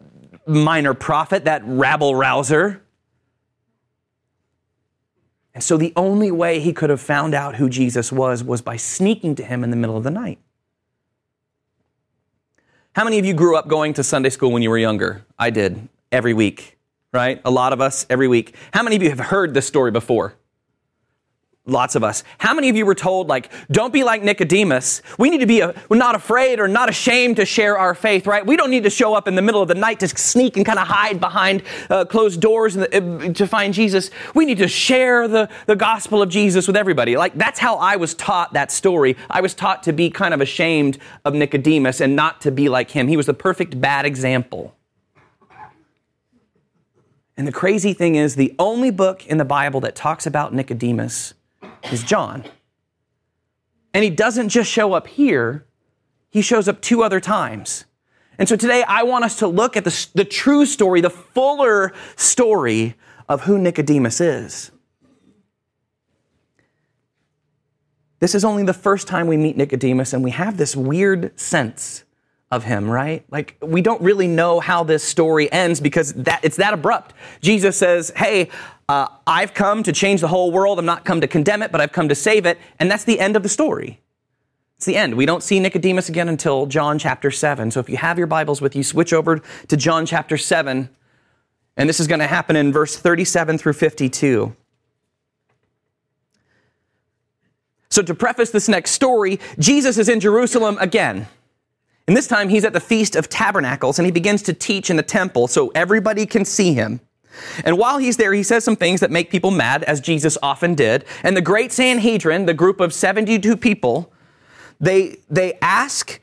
minor 0.47 0.93
prophet, 0.93 1.45
that 1.45 1.61
rabble 1.65 2.15
rouser. 2.15 2.81
And 5.59 5.63
so 5.65 5.75
the 5.75 5.91
only 5.97 6.31
way 6.31 6.61
he 6.61 6.71
could 6.71 6.89
have 6.89 7.01
found 7.01 7.33
out 7.33 7.57
who 7.57 7.67
Jesus 7.67 8.13
was 8.13 8.41
was 8.41 8.61
by 8.61 8.77
sneaking 8.77 9.35
to 9.35 9.43
him 9.43 9.61
in 9.61 9.71
the 9.71 9.75
middle 9.75 9.97
of 9.97 10.05
the 10.05 10.09
night. 10.09 10.39
How 12.95 13.03
many 13.03 13.19
of 13.19 13.25
you 13.25 13.33
grew 13.33 13.57
up 13.57 13.67
going 13.67 13.93
to 13.95 14.03
Sunday 14.05 14.29
school 14.29 14.53
when 14.53 14.61
you 14.61 14.69
were 14.69 14.77
younger? 14.77 15.25
I 15.37 15.49
did. 15.49 15.89
every 16.13 16.33
week, 16.33 16.77
right? 17.11 17.41
A 17.43 17.51
lot 17.51 17.73
of 17.73 17.81
us 17.81 18.05
every 18.09 18.29
week. 18.29 18.55
How 18.71 18.83
many 18.83 18.95
of 18.95 19.03
you 19.03 19.09
have 19.09 19.19
heard 19.19 19.53
this 19.53 19.67
story 19.67 19.91
before? 19.91 20.35
Lots 21.69 21.95
of 21.95 22.03
us. 22.03 22.23
How 22.37 22.53
many 22.53 22.69
of 22.69 22.75
you 22.75 22.85
were 22.85 22.95
told, 22.95 23.27
like, 23.27 23.51
don't 23.71 23.93
be 23.93 24.03
like 24.03 24.23
Nicodemus? 24.23 25.01
We 25.17 25.29
need 25.29 25.39
to 25.39 25.45
be 25.45 25.61
a, 25.61 25.73
not 25.89 26.15
afraid 26.15 26.59
or 26.59 26.67
not 26.67 26.89
ashamed 26.89 27.37
to 27.37 27.45
share 27.45 27.77
our 27.77 27.93
faith, 27.93 28.27
right? 28.27 28.45
We 28.45 28.57
don't 28.57 28.71
need 28.71 28.83
to 28.83 28.89
show 28.89 29.13
up 29.13 29.27
in 29.27 29.35
the 29.35 29.41
middle 29.41 29.61
of 29.61 29.67
the 29.67 29.75
night 29.75 29.99
to 30.01 30.07
sneak 30.07 30.57
and 30.57 30.65
kind 30.65 30.79
of 30.79 30.87
hide 30.87 31.19
behind 31.19 31.63
uh, 31.89 32.05
closed 32.05 32.41
doors 32.41 32.73
the, 32.73 32.87
uh, 32.95 33.33
to 33.33 33.47
find 33.47 33.73
Jesus. 33.73 34.09
We 34.33 34.45
need 34.45 34.57
to 34.57 34.67
share 34.67 35.27
the, 35.27 35.49
the 35.67 35.75
gospel 35.75 36.21
of 36.21 36.29
Jesus 36.29 36.67
with 36.67 36.75
everybody. 36.75 37.17
Like, 37.17 37.35
that's 37.35 37.59
how 37.59 37.75
I 37.75 37.95
was 37.95 38.13
taught 38.15 38.53
that 38.53 38.71
story. 38.71 39.15
I 39.29 39.41
was 39.41 39.53
taught 39.53 39.83
to 39.83 39.93
be 39.93 40.09
kind 40.09 40.33
of 40.33 40.41
ashamed 40.41 40.97
of 41.25 41.33
Nicodemus 41.33 42.01
and 42.01 42.15
not 42.15 42.41
to 42.41 42.51
be 42.51 42.69
like 42.69 42.91
him. 42.91 43.07
He 43.07 43.17
was 43.17 43.25
the 43.27 43.33
perfect 43.33 43.79
bad 43.79 44.05
example. 44.05 44.75
And 47.37 47.47
the 47.47 47.53
crazy 47.53 47.93
thing 47.93 48.15
is, 48.15 48.35
the 48.35 48.53
only 48.59 48.91
book 48.91 49.25
in 49.25 49.37
the 49.37 49.45
Bible 49.45 49.79
that 49.79 49.95
talks 49.95 50.25
about 50.25 50.53
Nicodemus 50.53 51.33
is 51.91 52.03
John. 52.03 52.45
And 53.93 54.03
he 54.03 54.09
doesn't 54.09 54.49
just 54.49 54.69
show 54.69 54.93
up 54.93 55.07
here, 55.07 55.65
he 56.29 56.41
shows 56.41 56.67
up 56.67 56.81
two 56.81 57.03
other 57.03 57.19
times. 57.19 57.85
And 58.37 58.47
so 58.47 58.55
today 58.55 58.83
I 58.87 59.03
want 59.03 59.25
us 59.25 59.37
to 59.39 59.47
look 59.47 59.75
at 59.75 59.83
the, 59.83 60.07
the 60.13 60.25
true 60.25 60.65
story, 60.65 61.01
the 61.01 61.09
fuller 61.09 61.93
story 62.15 62.95
of 63.27 63.41
who 63.41 63.57
Nicodemus 63.57 64.21
is. 64.21 64.71
This 68.19 68.35
is 68.35 68.43
only 68.43 68.63
the 68.63 68.73
first 68.73 69.07
time 69.07 69.27
we 69.27 69.37
meet 69.37 69.55
Nicodemus, 69.55 70.13
and 70.13 70.23
we 70.23 70.31
have 70.31 70.57
this 70.57 70.75
weird 70.75 71.37
sense 71.39 72.03
of 72.51 72.63
him, 72.65 72.89
right? 72.89 73.23
Like 73.29 73.57
we 73.61 73.81
don't 73.81 74.01
really 74.01 74.27
know 74.27 74.59
how 74.59 74.83
this 74.83 75.03
story 75.03 75.51
ends 75.51 75.79
because 75.79 76.13
that 76.13 76.41
it's 76.43 76.57
that 76.57 76.73
abrupt. 76.73 77.13
Jesus 77.41 77.77
says, 77.77 78.11
"Hey, 78.15 78.49
uh, 78.89 79.07
I've 79.25 79.53
come 79.53 79.83
to 79.83 79.93
change 79.93 80.19
the 80.19 80.27
whole 80.27 80.51
world. 80.51 80.79
I'm 80.79 80.85
not 80.85 81.05
come 81.05 81.21
to 81.21 81.27
condemn 81.27 81.61
it, 81.61 81.71
but 81.71 81.79
I've 81.79 81.93
come 81.93 82.09
to 82.09 82.15
save 82.15 82.45
it." 82.45 82.57
And 82.79 82.91
that's 82.91 83.05
the 83.05 83.21
end 83.21 83.37
of 83.37 83.43
the 83.43 83.49
story. 83.49 84.01
It's 84.79 84.85
the 84.85 84.95
end. 84.95 85.15
We 85.15 85.25
don't 85.25 85.43
see 85.43 85.59
Nicodemus 85.59 86.07
again 86.07 86.29
until 86.29 86.65
John 86.65 86.97
chapter 86.99 87.31
7. 87.31 87.69
So 87.69 87.81
if 87.81 87.89
you 87.89 87.97
have 87.97 88.17
your 88.17 88.27
Bibles 88.27 88.61
with 88.61 88.77
you, 88.77 88.83
switch 88.83 89.11
over 89.11 89.41
to 89.67 89.75
John 89.75 90.05
chapter 90.05 90.37
7. 90.37 90.89
And 91.75 91.89
this 91.89 91.99
is 91.99 92.07
going 92.07 92.19
to 92.19 92.27
happen 92.27 92.55
in 92.55 92.71
verse 92.71 92.95
37 92.95 93.57
through 93.57 93.73
52. 93.73 94.55
So 97.89 98.01
to 98.01 98.13
preface 98.13 98.51
this 98.51 98.69
next 98.69 98.91
story, 98.91 99.41
Jesus 99.57 99.97
is 99.97 100.07
in 100.07 100.21
Jerusalem 100.21 100.77
again. 100.79 101.27
And 102.07 102.15
this 102.15 102.27
time 102.27 102.47
he's 102.47 102.63
at 102.63 102.71
the 102.71 102.79
Feast 102.79 103.17
of 103.17 103.27
Tabernacles 103.27 103.99
and 103.99 104.05
he 104.05 104.13
begins 104.13 104.41
to 104.43 104.53
teach 104.53 104.89
in 104.89 104.95
the 104.95 105.03
temple 105.03 105.47
so 105.47 105.73
everybody 105.75 106.25
can 106.25 106.45
see 106.45 106.73
him. 106.73 107.01
And 107.65 107.77
while 107.77 107.97
he's 107.97 108.17
there, 108.17 108.33
he 108.33 108.43
says 108.43 108.63
some 108.63 108.75
things 108.75 108.99
that 108.99 109.11
make 109.11 109.29
people 109.29 109.51
mad, 109.51 109.83
as 109.83 110.01
Jesus 110.01 110.37
often 110.41 110.75
did. 110.75 111.05
And 111.23 111.35
the 111.35 111.41
great 111.41 111.71
Sanhedrin, 111.71 112.45
the 112.45 112.53
group 112.53 112.79
of 112.79 112.93
72 112.93 113.57
people, 113.57 114.11
they, 114.79 115.17
they 115.29 115.57
ask 115.61 116.19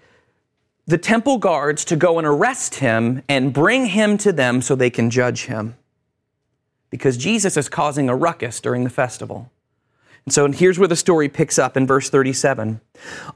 the 0.86 0.98
temple 0.98 1.38
guards 1.38 1.84
to 1.86 1.96
go 1.96 2.18
and 2.18 2.26
arrest 2.26 2.76
him 2.76 3.22
and 3.28 3.52
bring 3.52 3.86
him 3.86 4.16
to 4.18 4.32
them 4.32 4.62
so 4.62 4.74
they 4.74 4.90
can 4.90 5.10
judge 5.10 5.46
him. 5.46 5.74
Because 6.90 7.16
Jesus 7.16 7.56
is 7.56 7.68
causing 7.68 8.08
a 8.08 8.14
ruckus 8.14 8.60
during 8.60 8.84
the 8.84 8.90
festival. 8.90 9.50
And 10.26 10.32
so 10.32 10.50
here's 10.50 10.78
where 10.78 10.88
the 10.88 10.96
story 10.96 11.28
picks 11.28 11.56
up 11.56 11.76
in 11.76 11.86
verse 11.86 12.10
37. 12.10 12.80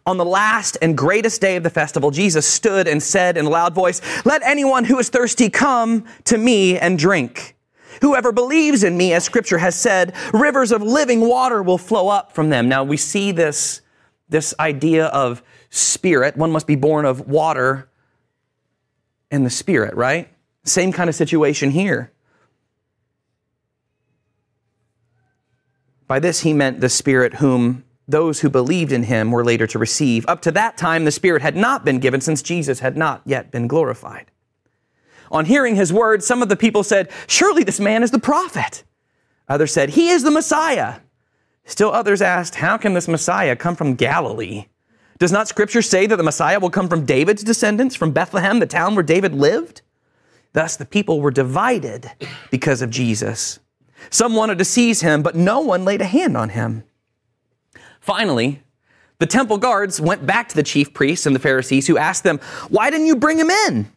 On 0.06 0.16
the 0.16 0.24
last 0.24 0.76
and 0.82 0.96
greatest 0.98 1.40
day 1.40 1.54
of 1.56 1.62
the 1.62 1.70
festival, 1.70 2.10
Jesus 2.10 2.46
stood 2.46 2.88
and 2.88 3.00
said 3.00 3.36
in 3.36 3.46
a 3.46 3.50
loud 3.50 3.74
voice, 3.74 4.00
Let 4.24 4.42
anyone 4.42 4.84
who 4.84 4.98
is 4.98 5.08
thirsty 5.08 5.50
come 5.50 6.04
to 6.24 6.36
me 6.36 6.78
and 6.78 6.98
drink. 6.98 7.56
Whoever 8.00 8.32
believes 8.32 8.82
in 8.82 8.96
me, 8.96 9.12
as 9.12 9.24
scripture 9.24 9.58
has 9.58 9.74
said, 9.74 10.14
rivers 10.32 10.72
of 10.72 10.82
living 10.82 11.20
water 11.20 11.62
will 11.62 11.78
flow 11.78 12.08
up 12.08 12.32
from 12.32 12.50
them. 12.50 12.68
Now 12.68 12.84
we 12.84 12.96
see 12.96 13.32
this, 13.32 13.82
this 14.28 14.54
idea 14.58 15.06
of 15.06 15.42
spirit. 15.70 16.36
One 16.36 16.50
must 16.50 16.66
be 16.66 16.76
born 16.76 17.04
of 17.04 17.28
water 17.28 17.88
and 19.30 19.44
the 19.44 19.50
spirit, 19.50 19.94
right? 19.94 20.28
Same 20.64 20.92
kind 20.92 21.08
of 21.08 21.14
situation 21.14 21.70
here. 21.70 22.12
By 26.10 26.18
this 26.18 26.40
he 26.40 26.52
meant 26.52 26.80
the 26.80 26.88
Spirit 26.88 27.34
whom 27.34 27.84
those 28.08 28.40
who 28.40 28.50
believed 28.50 28.90
in 28.90 29.04
him 29.04 29.30
were 29.30 29.44
later 29.44 29.68
to 29.68 29.78
receive. 29.78 30.24
Up 30.26 30.42
to 30.42 30.50
that 30.50 30.76
time, 30.76 31.04
the 31.04 31.12
Spirit 31.12 31.40
had 31.40 31.54
not 31.54 31.84
been 31.84 32.00
given 32.00 32.20
since 32.20 32.42
Jesus 32.42 32.80
had 32.80 32.96
not 32.96 33.22
yet 33.24 33.52
been 33.52 33.68
glorified. 33.68 34.32
On 35.30 35.44
hearing 35.44 35.76
his 35.76 35.92
words, 35.92 36.26
some 36.26 36.42
of 36.42 36.48
the 36.48 36.56
people 36.56 36.82
said, 36.82 37.10
Surely 37.26 37.62
this 37.62 37.80
man 37.80 38.02
is 38.02 38.10
the 38.10 38.18
prophet. 38.18 38.82
Others 39.48 39.72
said, 39.72 39.90
He 39.90 40.08
is 40.08 40.22
the 40.22 40.30
Messiah. 40.30 41.00
Still 41.64 41.92
others 41.92 42.20
asked, 42.20 42.56
How 42.56 42.76
can 42.76 42.94
this 42.94 43.08
Messiah 43.08 43.54
come 43.54 43.76
from 43.76 43.94
Galilee? 43.94 44.66
Does 45.18 45.32
not 45.32 45.48
Scripture 45.48 45.82
say 45.82 46.06
that 46.06 46.16
the 46.16 46.22
Messiah 46.22 46.58
will 46.58 46.70
come 46.70 46.88
from 46.88 47.04
David's 47.04 47.44
descendants, 47.44 47.94
from 47.94 48.10
Bethlehem, 48.10 48.58
the 48.58 48.66
town 48.66 48.94
where 48.94 49.04
David 49.04 49.34
lived? 49.34 49.82
Thus 50.52 50.76
the 50.76 50.86
people 50.86 51.20
were 51.20 51.30
divided 51.30 52.10
because 52.50 52.82
of 52.82 52.90
Jesus. 52.90 53.60
Some 54.08 54.34
wanted 54.34 54.58
to 54.58 54.64
seize 54.64 55.02
him, 55.02 55.22
but 55.22 55.36
no 55.36 55.60
one 55.60 55.84
laid 55.84 56.00
a 56.00 56.06
hand 56.06 56.36
on 56.36 56.48
him. 56.48 56.84
Finally, 58.00 58.62
the 59.18 59.26
temple 59.26 59.58
guards 59.58 60.00
went 60.00 60.26
back 60.26 60.48
to 60.48 60.56
the 60.56 60.62
chief 60.62 60.94
priests 60.94 61.26
and 61.26 61.36
the 61.36 61.40
Pharisees, 61.40 61.86
who 61.86 61.98
asked 61.98 62.24
them, 62.24 62.40
Why 62.70 62.90
didn't 62.90 63.06
you 63.06 63.16
bring 63.16 63.38
him 63.38 63.50
in? 63.50 63.92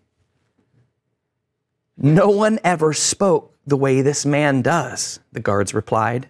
No 2.03 2.29
one 2.29 2.59
ever 2.65 2.91
spoke 2.91 3.55
the 3.65 3.77
way 3.77 4.01
this 4.01 4.25
man 4.25 4.61
does, 4.61 5.21
the 5.31 5.39
guards 5.39 5.73
replied. 5.73 6.27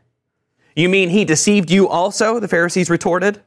You 0.75 0.87
mean 0.87 1.09
he 1.09 1.25
deceived 1.25 1.71
you 1.71 1.87
also? 1.87 2.39
The 2.39 2.47
Pharisees 2.47 2.91
retorted. 2.91 3.41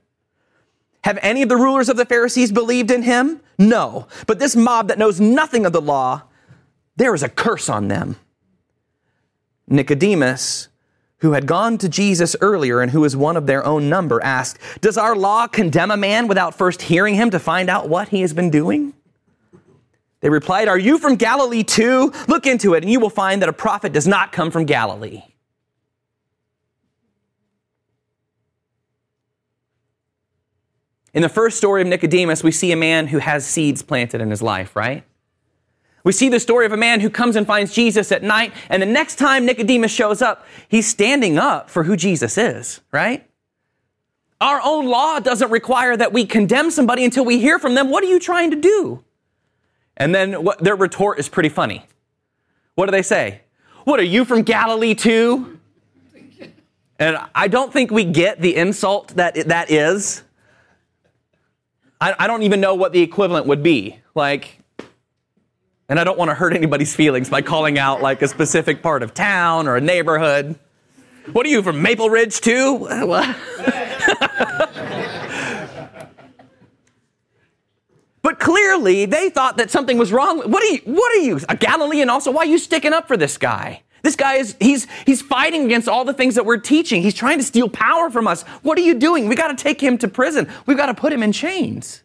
Have 1.05 1.21
any 1.23 1.43
of 1.43 1.49
the 1.49 1.57
rulers 1.57 1.89
of 1.89 1.97
the 1.97 2.05
Pharisees 2.05 2.51
believed 2.51 2.91
in 2.91 3.05
him? 3.05 3.41
No. 3.61 4.09
But 4.27 4.41
this 4.41 4.57
mob 4.57 4.89
that 4.89 4.99
knows 4.99 5.21
nothing 5.21 5.65
of 5.65 5.73
the 5.73 5.81
law, 5.81 6.25
there 6.97 7.15
is 7.15 7.23
a 7.23 7.29
curse 7.29 7.69
on 7.69 7.87
them. 7.87 8.17
Nicodemus, 9.69 10.67
who 11.19 11.33
had 11.33 11.47
gone 11.47 11.79
to 11.79 11.89
Jesus 11.89 12.35
earlier 12.41 12.81
and 12.81 12.91
who 12.91 13.03
was 13.03 13.17
one 13.17 13.37
of 13.37 13.47
their 13.47 13.65
own 13.65 13.89
number, 13.89 14.21
asked, 14.25 14.59
Does 14.81 14.99
our 14.99 15.15
law 15.15 15.47
condemn 15.47 15.93
a 15.93 15.97
man 15.97 16.27
without 16.27 16.57
first 16.57 16.83
hearing 16.83 17.15
him 17.15 17.31
to 17.31 17.39
find 17.39 17.71
out 17.71 17.89
what 17.89 18.09
he 18.09 18.23
has 18.23 18.33
been 18.33 18.51
doing? 18.51 18.95
They 20.21 20.31
replied, 20.31 20.69
Are 20.69 20.79
you 20.79 20.99
from 20.99 21.17
Galilee 21.17 21.63
too? 21.63 22.13
Look 22.29 22.47
into 22.47 22.75
it, 22.75 22.83
and 22.83 22.91
you 22.91 23.01
will 23.01 23.11
find 23.11 23.43
that 23.43 23.49
a 23.49 23.53
prophet 23.53 23.93
does 23.93 24.07
not 24.07 24.33
come 24.33 24.51
from 24.51 24.65
Galilee. 24.65 25.23
In 31.13 31.23
the 31.23 31.29
first 31.31 31.57
story 31.57 31.81
of 31.81 31.89
Nicodemus, 31.89 32.45
we 32.45 32.51
see 32.51 32.73
a 32.73 32.77
man 32.77 33.07
who 33.07 33.19
has 33.19 33.47
seeds 33.47 33.81
planted 33.81 34.21
in 34.21 34.31
his 34.31 34.43
life, 34.43 34.77
right? 34.77 35.03
We 36.05 36.13
see 36.13 36.29
the 36.29 36.39
story 36.39 36.67
of 36.67 36.73
a 36.73 36.77
man 36.77 37.01
who 37.01 37.09
comes 37.09 37.37
and 37.37 37.47
finds 37.47 37.73
Jesus 37.73 38.13
at 38.13 38.23
night, 38.23 38.53
and 38.69 38.83
the 38.83 38.87
next 38.87 39.17
time 39.17 39.47
Nicodemus 39.47 39.91
shows 39.91 40.21
up, 40.21 40.47
he's 40.69 40.87
standing 40.87 41.39
up 41.39 41.71
for 41.71 41.85
who 41.85 41.97
Jesus 41.97 42.37
is, 42.37 42.81
right? 42.93 43.27
Our 44.41 44.61
own 44.63 44.87
law 44.87 45.19
doesn't 45.19 45.51
require 45.51 45.97
that 45.97 46.13
we 46.13 46.27
condemn 46.27 46.71
somebody 46.71 47.05
until 47.05 47.25
we 47.25 47.41
hear 47.41 47.59
from 47.59 47.75
them. 47.75 47.91
What 47.91 48.05
are 48.05 48.09
you 48.09 48.21
trying 48.21 48.51
to 48.51 48.57
do? 48.57 49.03
And 49.97 50.15
then 50.15 50.45
what, 50.45 50.59
their 50.59 50.77
retort 50.77 51.19
is 51.19 51.29
pretty 51.29 51.49
funny. 51.49 51.85
What 52.75 52.87
do 52.87 52.93
they 52.93 53.03
say? 53.03 53.41
What 53.85 54.01
are 54.01 54.05
you 54.05 54.25
from 54.25 54.43
Galilee 54.43 54.95
too? 54.95 55.59
And 56.99 57.19
I 57.35 57.49
don't 57.49 57.73
think 57.73 57.91
we 57.91 58.05
get 58.05 58.41
the 58.41 58.57
insult 58.57 59.09
that 59.17 59.35
that 59.49 59.71
is. 59.71 60.23
I, 62.01 62.15
I 62.19 62.27
don't 62.27 62.43
even 62.43 62.61
know 62.61 62.75
what 62.75 62.93
the 62.93 63.01
equivalent 63.01 63.47
would 63.47 63.63
be. 63.63 63.99
Like, 64.15 64.59
and 65.89 66.01
I 66.01 66.05
don't 66.05 66.19
want 66.19 66.31
to 66.31 66.35
hurt 66.35 66.55
anybody's 66.55 66.95
feelings 66.95 67.29
by 67.29 67.43
calling 67.43 67.79
out 67.79 68.03
like 68.03 68.23
a 68.23 68.29
specific 68.29 68.83
part 68.83 69.03
of 69.03 69.15
town 69.15 69.69
or 69.69 69.77
a 69.77 69.81
neighborhood. 69.81 70.59
What 71.33 71.45
are 71.47 71.49
you 71.49 71.63
from 71.63 71.83
Maple 71.83 72.09
Ridge 72.09 72.41
too? 72.41 72.87
but 78.27 78.41
clearly 78.41 79.07
they 79.07 79.31
thought 79.31 79.57
that 79.59 79.71
something 79.71 79.99
was 79.99 80.11
wrong. 80.11 80.41
What 80.51 80.61
are 80.61 80.67
you 80.67 80.81
what 80.85 81.13
are 81.13 81.21
you? 81.21 81.39
A 81.49 81.55
Galilean 81.55 82.11
also? 82.11 82.33
Why 82.33 82.43
are 82.43 82.47
you 82.47 82.59
sticking 82.59 82.93
up 82.93 83.07
for 83.07 83.17
this 83.17 83.39
guy? 83.39 83.85
This 84.03 84.17
guy 84.17 84.35
is 84.35 84.57
he's 84.59 84.89
he's 85.07 85.23
fighting 85.23 85.65
against 85.65 85.87
all 85.87 86.05
the 86.05 86.13
things 86.13 86.35
that 86.35 86.45
we're 86.45 86.57
teaching. 86.57 87.03
He's 87.03 87.15
trying 87.15 87.39
to 87.39 87.45
steal 87.45 87.69
power 87.69 88.11
from 88.11 88.27
us. 88.27 88.43
What 88.65 88.79
are 88.79 88.81
you 88.81 88.95
doing? 88.95 89.29
We 89.29 89.37
got 89.37 89.57
to 89.57 89.63
take 89.63 89.81
him 89.81 89.97
to 89.99 90.09
prison. 90.09 90.49
We've 90.67 90.77
got 90.77 90.87
to 90.87 90.95
put 90.95 91.13
him 91.13 91.23
in 91.23 91.31
chains. 91.31 92.03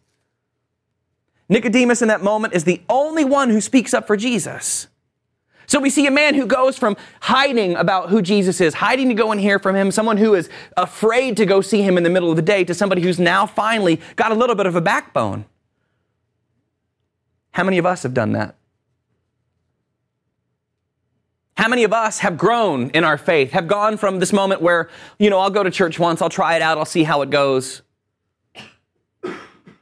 Nicodemus 1.50 2.04
in 2.04 2.10
that 2.10 2.22
moment 2.22 2.54
is 2.54 2.66
the 2.66 2.84
only 2.88 3.26
one 3.26 3.50
who 3.50 3.60
speaks 3.60 3.92
up 3.92 4.06
for 4.06 4.16
Jesus. 4.16 4.90
So 5.66 5.80
we 5.80 5.90
see 5.90 6.06
a 6.06 6.12
man 6.12 6.36
who 6.36 6.46
goes 6.46 6.78
from 6.78 6.98
hiding 7.22 7.76
about 7.76 8.12
who 8.12 8.22
Jesus 8.22 8.62
is, 8.62 8.76
hiding 8.76 9.08
to 9.08 9.16
go 9.16 9.32
and 9.32 9.42
hear 9.42 9.58
from 9.58 9.76
him, 9.76 9.90
someone 9.90 10.18
who 10.18 10.36
is 10.36 10.52
afraid 10.78 11.36
to 11.38 11.48
go 11.48 11.62
see 11.62 11.82
him 11.82 11.98
in 11.98 12.04
the 12.04 12.12
middle 12.12 12.30
of 12.30 12.36
the 12.36 12.44
day, 12.44 12.64
to 12.66 12.76
somebody 12.76 13.02
who's 13.02 13.20
now 13.20 13.48
finally 13.48 14.00
got 14.18 14.32
a 14.32 14.36
little 14.36 14.56
bit 14.56 14.68
of 14.68 14.76
a 14.76 14.82
backbone. 14.82 15.46
How 17.52 17.64
many 17.64 17.78
of 17.78 17.86
us 17.86 18.04
have 18.04 18.14
done 18.14 18.34
that? 18.34 18.56
How 21.58 21.68
many 21.68 21.84
of 21.84 21.94
us 21.94 22.20
have 22.20 22.38
grown 22.38 22.90
in 22.90 23.04
our 23.04 23.18
faith, 23.18 23.52
have 23.52 23.68
gone 23.68 23.98
from 23.98 24.20
this 24.20 24.34
moment 24.34 24.62
where, 24.62 24.90
you 25.20 25.30
know, 25.30 25.38
I'll 25.40 25.52
go 25.52 25.62
to 25.62 25.70
church 25.70 26.00
once, 26.00 26.22
I'll 26.22 26.30
try 26.30 26.56
it 26.56 26.62
out, 26.62 26.78
I'll 26.78 26.86
see 26.86 27.04
how 27.04 27.22
it 27.22 27.30
goes, 27.30 27.84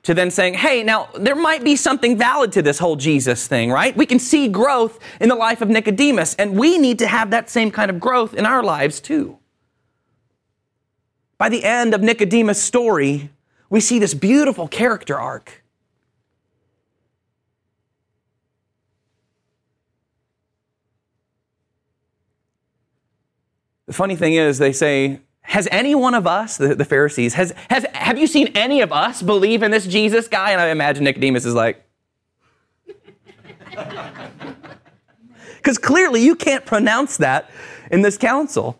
to 0.04 0.14
then 0.14 0.32
saying, 0.32 0.56
hey, 0.56 0.84
now 0.84 1.08
there 1.16 1.36
might 1.36 1.64
be 1.64 1.76
something 1.76 2.18
valid 2.18 2.52
to 2.54 2.62
this 2.62 2.80
whole 2.80 2.96
Jesus 2.96 3.48
thing, 3.48 3.72
right? 3.72 3.96
We 3.96 4.06
can 4.06 4.20
see 4.20 4.50
growth 4.50 5.00
in 5.22 5.30
the 5.30 5.36
life 5.36 5.62
of 5.62 5.70
Nicodemus, 5.70 6.36
and 6.36 6.58
we 6.60 6.78
need 6.78 7.00
to 7.00 7.08
have 7.08 7.30
that 7.32 7.50
same 7.50 7.72
kind 7.72 7.90
of 7.90 8.00
growth 8.00 8.34
in 8.34 8.46
our 8.46 8.64
lives 8.64 9.00
too. 9.00 9.38
By 11.38 11.48
the 11.48 11.64
end 11.64 11.94
of 11.94 12.02
Nicodemus' 12.02 12.62
story, 12.62 13.30
we 13.70 13.80
see 13.80 14.00
this 14.00 14.14
beautiful 14.14 14.68
character 14.68 15.18
arc. 15.18 15.64
The 23.90 23.94
funny 23.94 24.16
thing 24.16 24.34
is, 24.36 24.60
they 24.60 24.72
say, 24.72 25.20
Has 25.42 25.68
any 25.72 25.96
one 25.96 26.14
of 26.14 26.28
us, 26.28 26.58
the, 26.58 26.76
the 26.76 26.86
Pharisees, 26.86 27.34
has, 27.34 27.56
has, 27.72 27.88
have 27.94 28.20
you 28.20 28.28
seen 28.28 28.50
any 28.54 28.82
of 28.82 28.92
us 28.92 29.24
believe 29.24 29.64
in 29.64 29.72
this 29.72 29.88
Jesus 29.88 30.28
guy? 30.28 30.52
And 30.52 30.62
I 30.62 30.68
imagine 30.68 31.04
Nicodemus 31.04 31.44
is 31.44 31.56
like, 31.56 31.84
Because 35.58 35.80
clearly 35.80 36.24
you 36.24 36.36
can't 36.36 36.68
pronounce 36.68 37.18
that 37.18 37.50
in 37.90 38.04
this 38.04 38.16
council. 38.16 38.80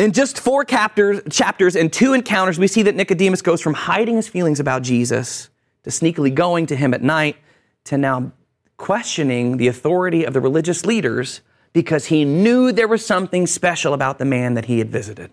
In 0.00 0.10
just 0.10 0.40
four 0.40 0.64
chapters, 0.64 1.20
chapters 1.30 1.76
and 1.76 1.92
two 1.92 2.12
encounters, 2.12 2.58
we 2.58 2.66
see 2.66 2.82
that 2.82 2.96
Nicodemus 2.96 3.40
goes 3.40 3.60
from 3.60 3.74
hiding 3.74 4.16
his 4.16 4.26
feelings 4.26 4.58
about 4.58 4.82
Jesus 4.82 5.48
to 5.84 5.90
sneakily 5.90 6.34
going 6.34 6.66
to 6.66 6.74
him 6.74 6.92
at 6.92 7.04
night 7.04 7.36
to 7.84 7.96
now 7.96 8.32
questioning 8.78 9.58
the 9.58 9.68
authority 9.68 10.24
of 10.24 10.32
the 10.32 10.40
religious 10.40 10.84
leaders 10.84 11.40
because 11.74 12.06
he 12.06 12.24
knew 12.24 12.72
there 12.72 12.88
was 12.88 13.04
something 13.04 13.46
special 13.46 13.92
about 13.92 14.18
the 14.18 14.24
man 14.24 14.54
that 14.54 14.64
he 14.64 14.78
had 14.78 14.90
visited. 14.90 15.30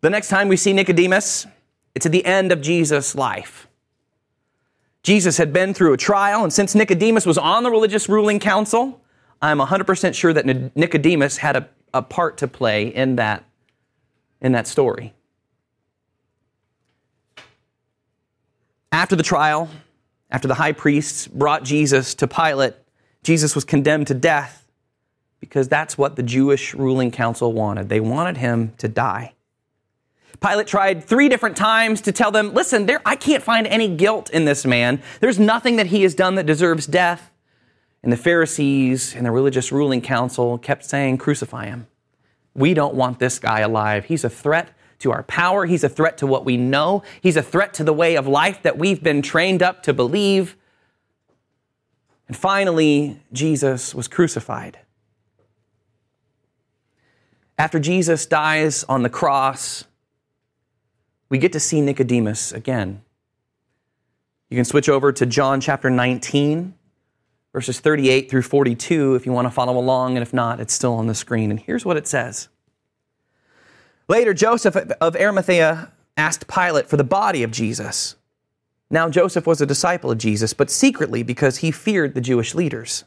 The 0.00 0.10
next 0.10 0.28
time 0.28 0.48
we 0.48 0.56
see 0.56 0.72
Nicodemus, 0.72 1.46
it's 1.94 2.06
at 2.06 2.12
the 2.12 2.24
end 2.24 2.52
of 2.52 2.60
Jesus' 2.60 3.14
life. 3.14 3.66
Jesus 5.02 5.36
had 5.36 5.52
been 5.52 5.74
through 5.74 5.92
a 5.92 5.96
trial, 5.96 6.44
and 6.44 6.52
since 6.52 6.74
Nicodemus 6.74 7.26
was 7.26 7.38
on 7.38 7.64
the 7.64 7.70
religious 7.70 8.08
ruling 8.08 8.38
council, 8.38 9.00
I'm 9.42 9.58
100% 9.58 10.14
sure 10.14 10.32
that 10.32 10.46
Nicodemus 10.76 11.38
had 11.38 11.56
a, 11.56 11.68
a 11.92 12.02
part 12.02 12.38
to 12.38 12.48
play 12.48 12.86
in 12.86 13.16
that, 13.16 13.44
in 14.40 14.52
that 14.52 14.66
story. 14.66 15.12
After 18.92 19.16
the 19.16 19.22
trial, 19.22 19.68
after 20.34 20.48
the 20.48 20.54
high 20.54 20.72
priests 20.72 21.28
brought 21.28 21.62
Jesus 21.62 22.12
to 22.16 22.26
Pilate, 22.26 22.74
Jesus 23.22 23.54
was 23.54 23.62
condemned 23.62 24.08
to 24.08 24.14
death 24.14 24.66
because 25.38 25.68
that's 25.68 25.96
what 25.96 26.16
the 26.16 26.24
Jewish 26.24 26.74
ruling 26.74 27.12
council 27.12 27.52
wanted. 27.52 27.88
They 27.88 28.00
wanted 28.00 28.38
him 28.38 28.72
to 28.78 28.88
die. 28.88 29.34
Pilate 30.40 30.66
tried 30.66 31.04
three 31.04 31.28
different 31.28 31.56
times 31.56 32.00
to 32.00 32.10
tell 32.10 32.32
them, 32.32 32.52
listen, 32.52 32.86
there, 32.86 33.00
I 33.06 33.14
can't 33.14 33.44
find 33.44 33.64
any 33.68 33.86
guilt 33.86 34.28
in 34.30 34.44
this 34.44 34.66
man. 34.66 35.00
There's 35.20 35.38
nothing 35.38 35.76
that 35.76 35.86
he 35.86 36.02
has 36.02 36.16
done 36.16 36.34
that 36.34 36.46
deserves 36.46 36.88
death. 36.88 37.30
And 38.02 38.12
the 38.12 38.16
Pharisees 38.16 39.14
and 39.14 39.24
the 39.24 39.30
religious 39.30 39.70
ruling 39.70 40.00
council 40.00 40.58
kept 40.58 40.84
saying, 40.84 41.18
Crucify 41.18 41.66
him. 41.66 41.86
We 42.54 42.74
don't 42.74 42.96
want 42.96 43.20
this 43.20 43.38
guy 43.38 43.60
alive. 43.60 44.06
He's 44.06 44.24
a 44.24 44.30
threat 44.30 44.70
to 45.04 45.12
our 45.12 45.22
power. 45.22 45.66
He's 45.66 45.84
a 45.84 45.88
threat 45.88 46.18
to 46.18 46.26
what 46.26 46.44
we 46.44 46.56
know. 46.56 47.02
He's 47.20 47.36
a 47.36 47.42
threat 47.42 47.74
to 47.74 47.84
the 47.84 47.92
way 47.92 48.16
of 48.16 48.26
life 48.26 48.62
that 48.62 48.76
we've 48.76 49.02
been 49.02 49.22
trained 49.22 49.62
up 49.62 49.82
to 49.84 49.92
believe. 49.92 50.56
And 52.26 52.36
finally, 52.36 53.20
Jesus 53.32 53.94
was 53.94 54.08
crucified. 54.08 54.78
After 57.56 57.78
Jesus 57.78 58.26
dies 58.26 58.82
on 58.84 59.02
the 59.02 59.10
cross, 59.10 59.84
we 61.28 61.38
get 61.38 61.52
to 61.52 61.60
see 61.60 61.80
Nicodemus 61.80 62.52
again. 62.52 63.02
You 64.50 64.56
can 64.56 64.64
switch 64.64 64.88
over 64.88 65.12
to 65.12 65.26
John 65.26 65.60
chapter 65.60 65.90
19 65.90 66.74
verses 67.52 67.78
38 67.78 68.28
through 68.28 68.42
42 68.42 69.14
if 69.14 69.24
you 69.24 69.32
want 69.32 69.46
to 69.46 69.50
follow 69.50 69.78
along, 69.78 70.16
and 70.16 70.22
if 70.22 70.34
not, 70.34 70.60
it's 70.60 70.74
still 70.74 70.94
on 70.94 71.06
the 71.06 71.14
screen. 71.14 71.50
And 71.50 71.60
here's 71.60 71.84
what 71.84 71.96
it 71.96 72.08
says 72.08 72.48
Later, 74.08 74.34
Joseph 74.34 74.76
of 74.76 75.16
Arimathea 75.16 75.92
asked 76.16 76.46
Pilate 76.46 76.88
for 76.88 76.96
the 76.96 77.04
body 77.04 77.42
of 77.42 77.50
Jesus. 77.50 78.16
Now, 78.90 79.08
Joseph 79.08 79.46
was 79.46 79.60
a 79.60 79.66
disciple 79.66 80.10
of 80.10 80.18
Jesus, 80.18 80.52
but 80.52 80.70
secretly 80.70 81.22
because 81.22 81.58
he 81.58 81.70
feared 81.70 82.14
the 82.14 82.20
Jewish 82.20 82.54
leaders. 82.54 83.04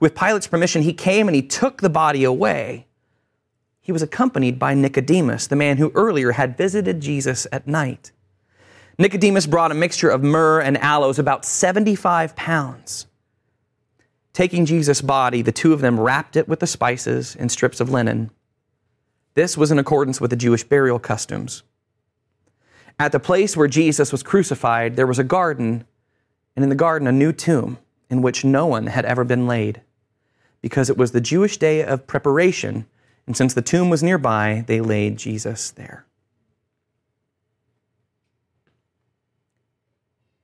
With 0.00 0.14
Pilate's 0.14 0.46
permission, 0.46 0.82
he 0.82 0.92
came 0.92 1.28
and 1.28 1.34
he 1.34 1.42
took 1.42 1.80
the 1.80 1.90
body 1.90 2.24
away. 2.24 2.86
He 3.80 3.92
was 3.92 4.02
accompanied 4.02 4.58
by 4.58 4.74
Nicodemus, 4.74 5.48
the 5.48 5.56
man 5.56 5.78
who 5.78 5.90
earlier 5.94 6.32
had 6.32 6.56
visited 6.56 7.00
Jesus 7.00 7.46
at 7.50 7.66
night. 7.66 8.12
Nicodemus 8.98 9.46
brought 9.46 9.72
a 9.72 9.74
mixture 9.74 10.08
of 10.08 10.22
myrrh 10.22 10.60
and 10.60 10.78
aloes, 10.78 11.18
about 11.18 11.44
75 11.44 12.36
pounds. 12.36 13.06
Taking 14.32 14.64
Jesus' 14.66 15.02
body, 15.02 15.42
the 15.42 15.52
two 15.52 15.72
of 15.72 15.80
them 15.80 15.98
wrapped 15.98 16.36
it 16.36 16.48
with 16.48 16.60
the 16.60 16.66
spices 16.66 17.36
and 17.36 17.50
strips 17.50 17.80
of 17.80 17.90
linen. 17.90 18.30
This 19.34 19.56
was 19.56 19.70
in 19.70 19.78
accordance 19.78 20.20
with 20.20 20.30
the 20.30 20.36
Jewish 20.36 20.64
burial 20.64 20.98
customs. 20.98 21.62
At 22.98 23.12
the 23.12 23.20
place 23.20 23.56
where 23.56 23.68
Jesus 23.68 24.12
was 24.12 24.22
crucified, 24.22 24.96
there 24.96 25.06
was 25.06 25.18
a 25.18 25.24
garden, 25.24 25.84
and 26.54 26.62
in 26.62 26.68
the 26.68 26.74
garden, 26.74 27.08
a 27.08 27.12
new 27.12 27.32
tomb 27.32 27.78
in 28.10 28.22
which 28.22 28.44
no 28.44 28.66
one 28.66 28.88
had 28.88 29.04
ever 29.06 29.24
been 29.24 29.46
laid. 29.46 29.80
Because 30.60 30.90
it 30.90 30.98
was 30.98 31.12
the 31.12 31.20
Jewish 31.20 31.56
day 31.56 31.82
of 31.82 32.06
preparation, 32.06 32.86
and 33.26 33.36
since 33.36 33.54
the 33.54 33.62
tomb 33.62 33.90
was 33.90 34.02
nearby, 34.02 34.64
they 34.66 34.80
laid 34.80 35.16
Jesus 35.16 35.70
there. 35.70 36.04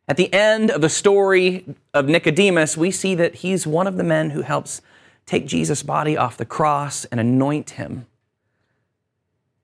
At 0.08 0.16
the 0.16 0.32
end 0.32 0.70
of 0.70 0.80
the 0.80 0.88
story 0.88 1.76
of 1.92 2.06
Nicodemus, 2.06 2.76
we 2.76 2.90
see 2.90 3.14
that 3.14 3.36
he's 3.36 3.66
one 3.66 3.86
of 3.86 3.98
the 3.98 4.02
men 4.02 4.30
who 4.30 4.40
helps 4.40 4.80
take 5.26 5.46
Jesus' 5.46 5.82
body 5.82 6.16
off 6.16 6.38
the 6.38 6.46
cross 6.46 7.04
and 7.04 7.20
anoint 7.20 7.70
him. 7.70 8.06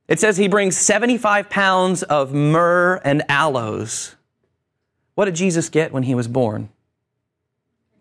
It 0.06 0.20
says 0.20 0.36
he 0.36 0.48
brings 0.48 0.76
75 0.76 1.48
pounds 1.48 2.02
of 2.02 2.32
myrrh 2.32 3.00
and 3.04 3.22
aloes. 3.28 4.16
What 5.14 5.24
did 5.26 5.34
Jesus 5.34 5.68
get 5.68 5.92
when 5.92 6.02
he 6.02 6.14
was 6.14 6.28
born? 6.28 6.68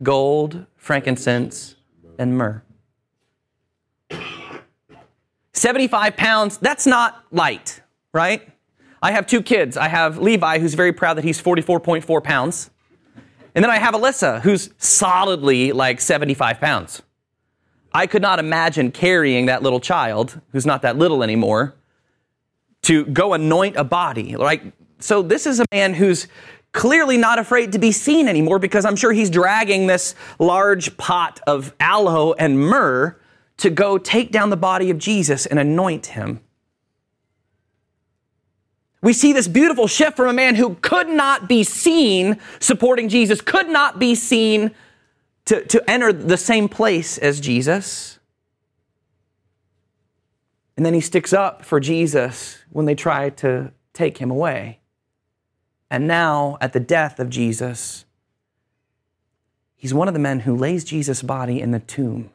Gold, 0.02 0.66
frankincense, 0.76 1.76
and 2.20 2.38
myrrh. 2.38 2.62
75 5.54 6.18
pounds, 6.18 6.58
that's 6.58 6.86
not 6.86 7.24
light, 7.32 7.82
right? 8.12 8.50
I 9.02 9.12
have 9.12 9.28
two 9.28 9.42
kids. 9.42 9.78
I 9.78 9.88
have 9.88 10.18
Levi, 10.18 10.60
who's 10.60 10.74
very 10.74 10.92
proud 10.92 11.16
that 11.16 11.24
he's 11.24 11.42
44.4 11.42 12.24
pounds. 12.24 12.70
And 13.56 13.64
then 13.64 13.70
I 13.70 13.78
have 13.78 13.94
Alyssa, 13.94 14.42
who's 14.42 14.72
solidly 14.78 15.72
like 15.72 16.02
75 16.02 16.60
pounds. 16.60 17.02
I 17.94 18.08
could 18.08 18.22
not 18.22 18.40
imagine 18.40 18.92
carrying 18.92 19.46
that 19.46 19.62
little 19.62 19.80
child, 19.80 20.42
who's 20.52 20.66
not 20.66 20.82
that 20.82 20.98
little 20.98 21.22
anymore, 21.22 21.76
to 22.84 23.06
go 23.06 23.34
anoint 23.34 23.76
a 23.76 23.84
body. 23.84 24.36
Like, 24.36 24.64
so 25.00 25.22
this 25.22 25.46
is 25.46 25.60
a 25.60 25.66
man 25.72 25.94
who's 25.94 26.28
clearly 26.72 27.18
not 27.18 27.40
afraid 27.40 27.72
to 27.74 27.80
be 27.80 27.92
seen 27.92 28.28
anymore 28.28 28.60
because 28.60 28.86
I'm 28.86 28.96
sure 28.96 29.12
he's 29.12 29.30
dragging 29.30 29.88
this 29.88 30.16
large 30.40 30.98
pot 30.98 31.40
of 31.46 31.74
aloe 31.80 32.34
and 32.34 32.60
myrrh 32.60 33.20
to 33.58 33.70
go 33.70 33.98
take 33.98 34.32
down 34.32 34.50
the 34.50 34.58
body 34.58 34.90
of 34.90 34.98
Jesus 34.98 35.46
and 35.46 35.60
anoint 35.60 36.08
him 36.08 36.40
we 39.04 39.12
see 39.12 39.34
this 39.34 39.50
beautiful 39.50 39.86
shift 39.86 40.16
from 40.16 40.30
a 40.30 40.34
man 40.34 40.56
who 40.56 40.76
could 40.76 41.10
not 41.10 41.50
be 41.50 41.66
seen 41.66 42.40
supporting 42.62 43.10
Jesus, 43.10 43.42
could 43.42 43.68
not 43.68 44.00
be 44.00 44.16
seen 44.16 44.72
to, 45.46 45.64
to 45.66 45.92
enter 45.92 46.14
the 46.14 46.38
same 46.38 46.70
place 46.70 47.18
as 47.18 47.42
Jesus. 47.42 48.18
And 50.76 50.86
then 50.86 50.94
he 50.94 51.02
sticks 51.02 51.34
up 51.34 51.64
for 51.64 51.80
Jesus 51.80 52.64
when 52.72 52.86
they 52.86 52.96
try 52.96 53.30
to 53.30 53.72
take 53.94 54.18
him 54.18 54.32
away. 54.32 54.80
And 55.90 56.08
now, 56.08 56.58
at 56.60 56.74
the 56.74 56.80
death 56.80 57.20
of 57.20 57.30
Jesus, 57.30 58.06
he's 59.76 59.94
one 59.94 60.08
of 60.08 60.16
the 60.16 60.20
men 60.20 60.40
who 60.42 60.56
lays 60.56 60.84
Jesus' 60.84 61.22
body 61.22 61.62
in 61.62 61.72
the 61.72 61.80
tomb. 61.80 62.32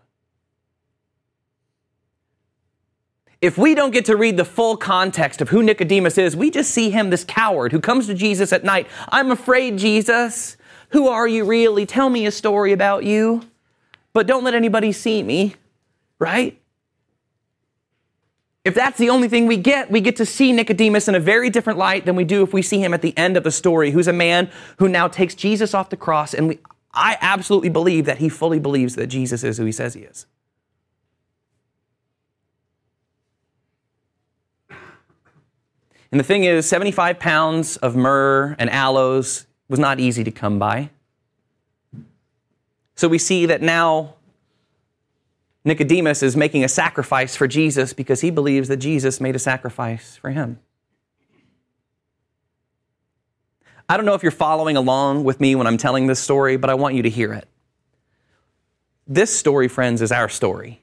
If 3.41 3.57
we 3.57 3.75
don't 3.75 3.93
get 3.93 4.05
to 4.07 4.17
read 4.17 4.37
the 4.37 4.45
full 4.45 4.77
context 4.77 5.41
of 5.41 5.49
who 5.49 5.63
Nicodemus 5.63 6.19
is, 6.19 6.35
we 6.37 6.51
just 6.51 6.73
see 6.73 6.91
him, 6.91 7.11
this 7.11 7.25
coward 7.25 7.73
who 7.73 7.81
comes 7.81 8.07
to 8.07 8.15
Jesus 8.15 8.53
at 8.53 8.65
night. 8.65 8.89
I'm 9.11 9.31
afraid, 9.31 9.79
Jesus. 9.79 10.57
Who 10.91 11.09
are 11.09 11.27
you 11.29 11.45
really? 11.45 11.87
Tell 11.87 12.11
me 12.11 12.27
a 12.27 12.33
story 12.33 12.73
about 12.73 13.05
you, 13.05 13.43
but 14.13 14.27
don't 14.27 14.43
let 14.43 14.55
anybody 14.55 14.91
see 14.91 15.23
me, 15.23 15.55
right? 16.19 16.61
If 18.69 18.75
that's 18.75 18.99
the 18.99 19.09
only 19.09 19.29
thing 19.29 19.47
we 19.47 19.57
get, 19.57 19.91
we 19.91 20.03
get 20.03 20.17
to 20.17 20.27
see 20.27 20.53
Nicodemus 20.53 21.09
in 21.09 21.15
a 21.15 21.21
very 21.21 21.49
different 21.49 21.79
light 21.79 22.05
than 22.05 22.17
we 22.17 22.25
do 22.25 22.43
if 22.43 22.53
we 22.53 22.61
see 22.61 22.79
him 22.85 22.93
at 22.93 23.01
the 23.01 23.17
end 23.17 23.39
of 23.39 23.43
the 23.43 23.51
story, 23.51 23.93
who's 23.93 24.09
a 24.09 24.13
man 24.13 24.51
who 24.77 24.91
now 24.91 25.09
takes 25.09 25.35
Jesus 25.35 25.73
off 25.73 25.89
the 25.89 25.97
cross. 25.97 26.35
And 26.35 26.49
we, 26.49 26.59
I 26.93 27.17
absolutely 27.23 27.71
believe 27.71 28.05
that 28.05 28.19
he 28.19 28.29
fully 28.29 28.59
believes 28.59 28.95
that 28.97 29.07
Jesus 29.07 29.43
is 29.43 29.57
who 29.57 29.65
he 29.65 29.73
says 29.73 29.95
he 29.95 30.03
is. 30.03 30.27
And 36.13 36.21
the 36.21 36.25
thing 36.25 36.45
is, 36.45 36.69
75 36.69 37.19
pounds 37.19 37.79
of 37.79 37.97
myrrh 37.97 38.55
and 38.59 38.69
aloes 38.69 39.47
was 39.71 39.79
not 39.79 39.99
easy 39.99 40.25
to 40.25 40.31
come 40.31 40.59
by. 40.59 40.91
So 42.97 43.09
we 43.09 43.17
see 43.17 43.47
that 43.47 43.63
now 43.63 44.17
Nicodemus 45.69 46.23
is 46.23 46.35
making 46.35 46.65
a 46.65 46.69
sacrifice 46.69 47.37
for 47.37 47.47
Jesus 47.47 47.93
because 47.93 48.23
he 48.23 48.31
believes 48.31 48.69
that 48.69 48.79
Jesus 48.79 49.21
made 49.21 49.37
a 49.37 49.39
sacrifice 49.39 50.17
for 50.17 50.31
him. 50.31 50.59
I 53.87 53.97
don't 53.97 54.07
know 54.07 54.15
if 54.15 54.23
you're 54.23 54.33
following 54.33 54.77
along 54.77 55.25
with 55.25 55.41
me 55.41 55.55
when 55.55 55.67
I'm 55.67 55.77
telling 55.77 56.07
this 56.07 56.21
story, 56.21 56.57
but 56.57 56.71
I 56.71 56.75
want 56.75 56.95
you 56.95 57.03
to 57.03 57.11
hear 57.11 57.35
it. 57.35 57.47
This 59.07 59.39
story, 59.39 59.69
friends, 59.69 60.01
is 60.01 60.11
our 60.11 60.31
story. 60.31 60.81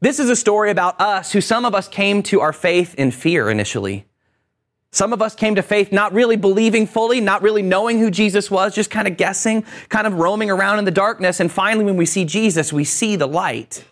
This 0.00 0.18
is 0.18 0.28
a 0.28 0.36
story 0.36 0.70
about 0.70 1.00
us 1.00 1.32
who 1.32 1.40
some 1.40 1.64
of 1.64 1.76
us 1.76 1.86
came 1.86 2.24
to 2.24 2.40
our 2.40 2.52
faith 2.52 2.96
in 2.96 3.12
fear 3.12 3.48
initially. 3.48 4.07
Some 4.90 5.12
of 5.12 5.20
us 5.20 5.34
came 5.34 5.54
to 5.54 5.62
faith 5.62 5.92
not 5.92 6.12
really 6.12 6.36
believing 6.36 6.86
fully, 6.86 7.20
not 7.20 7.42
really 7.42 7.62
knowing 7.62 7.98
who 7.98 8.10
Jesus 8.10 8.50
was, 8.50 8.74
just 8.74 8.90
kind 8.90 9.06
of 9.06 9.16
guessing, 9.16 9.64
kind 9.90 10.06
of 10.06 10.14
roaming 10.14 10.50
around 10.50 10.78
in 10.78 10.86
the 10.86 10.90
darkness. 10.90 11.40
And 11.40 11.52
finally, 11.52 11.84
when 11.84 11.96
we 11.96 12.06
see 12.06 12.24
Jesus, 12.24 12.72
we 12.72 12.84
see 12.84 13.14
the 13.14 13.28
light. 13.28 13.84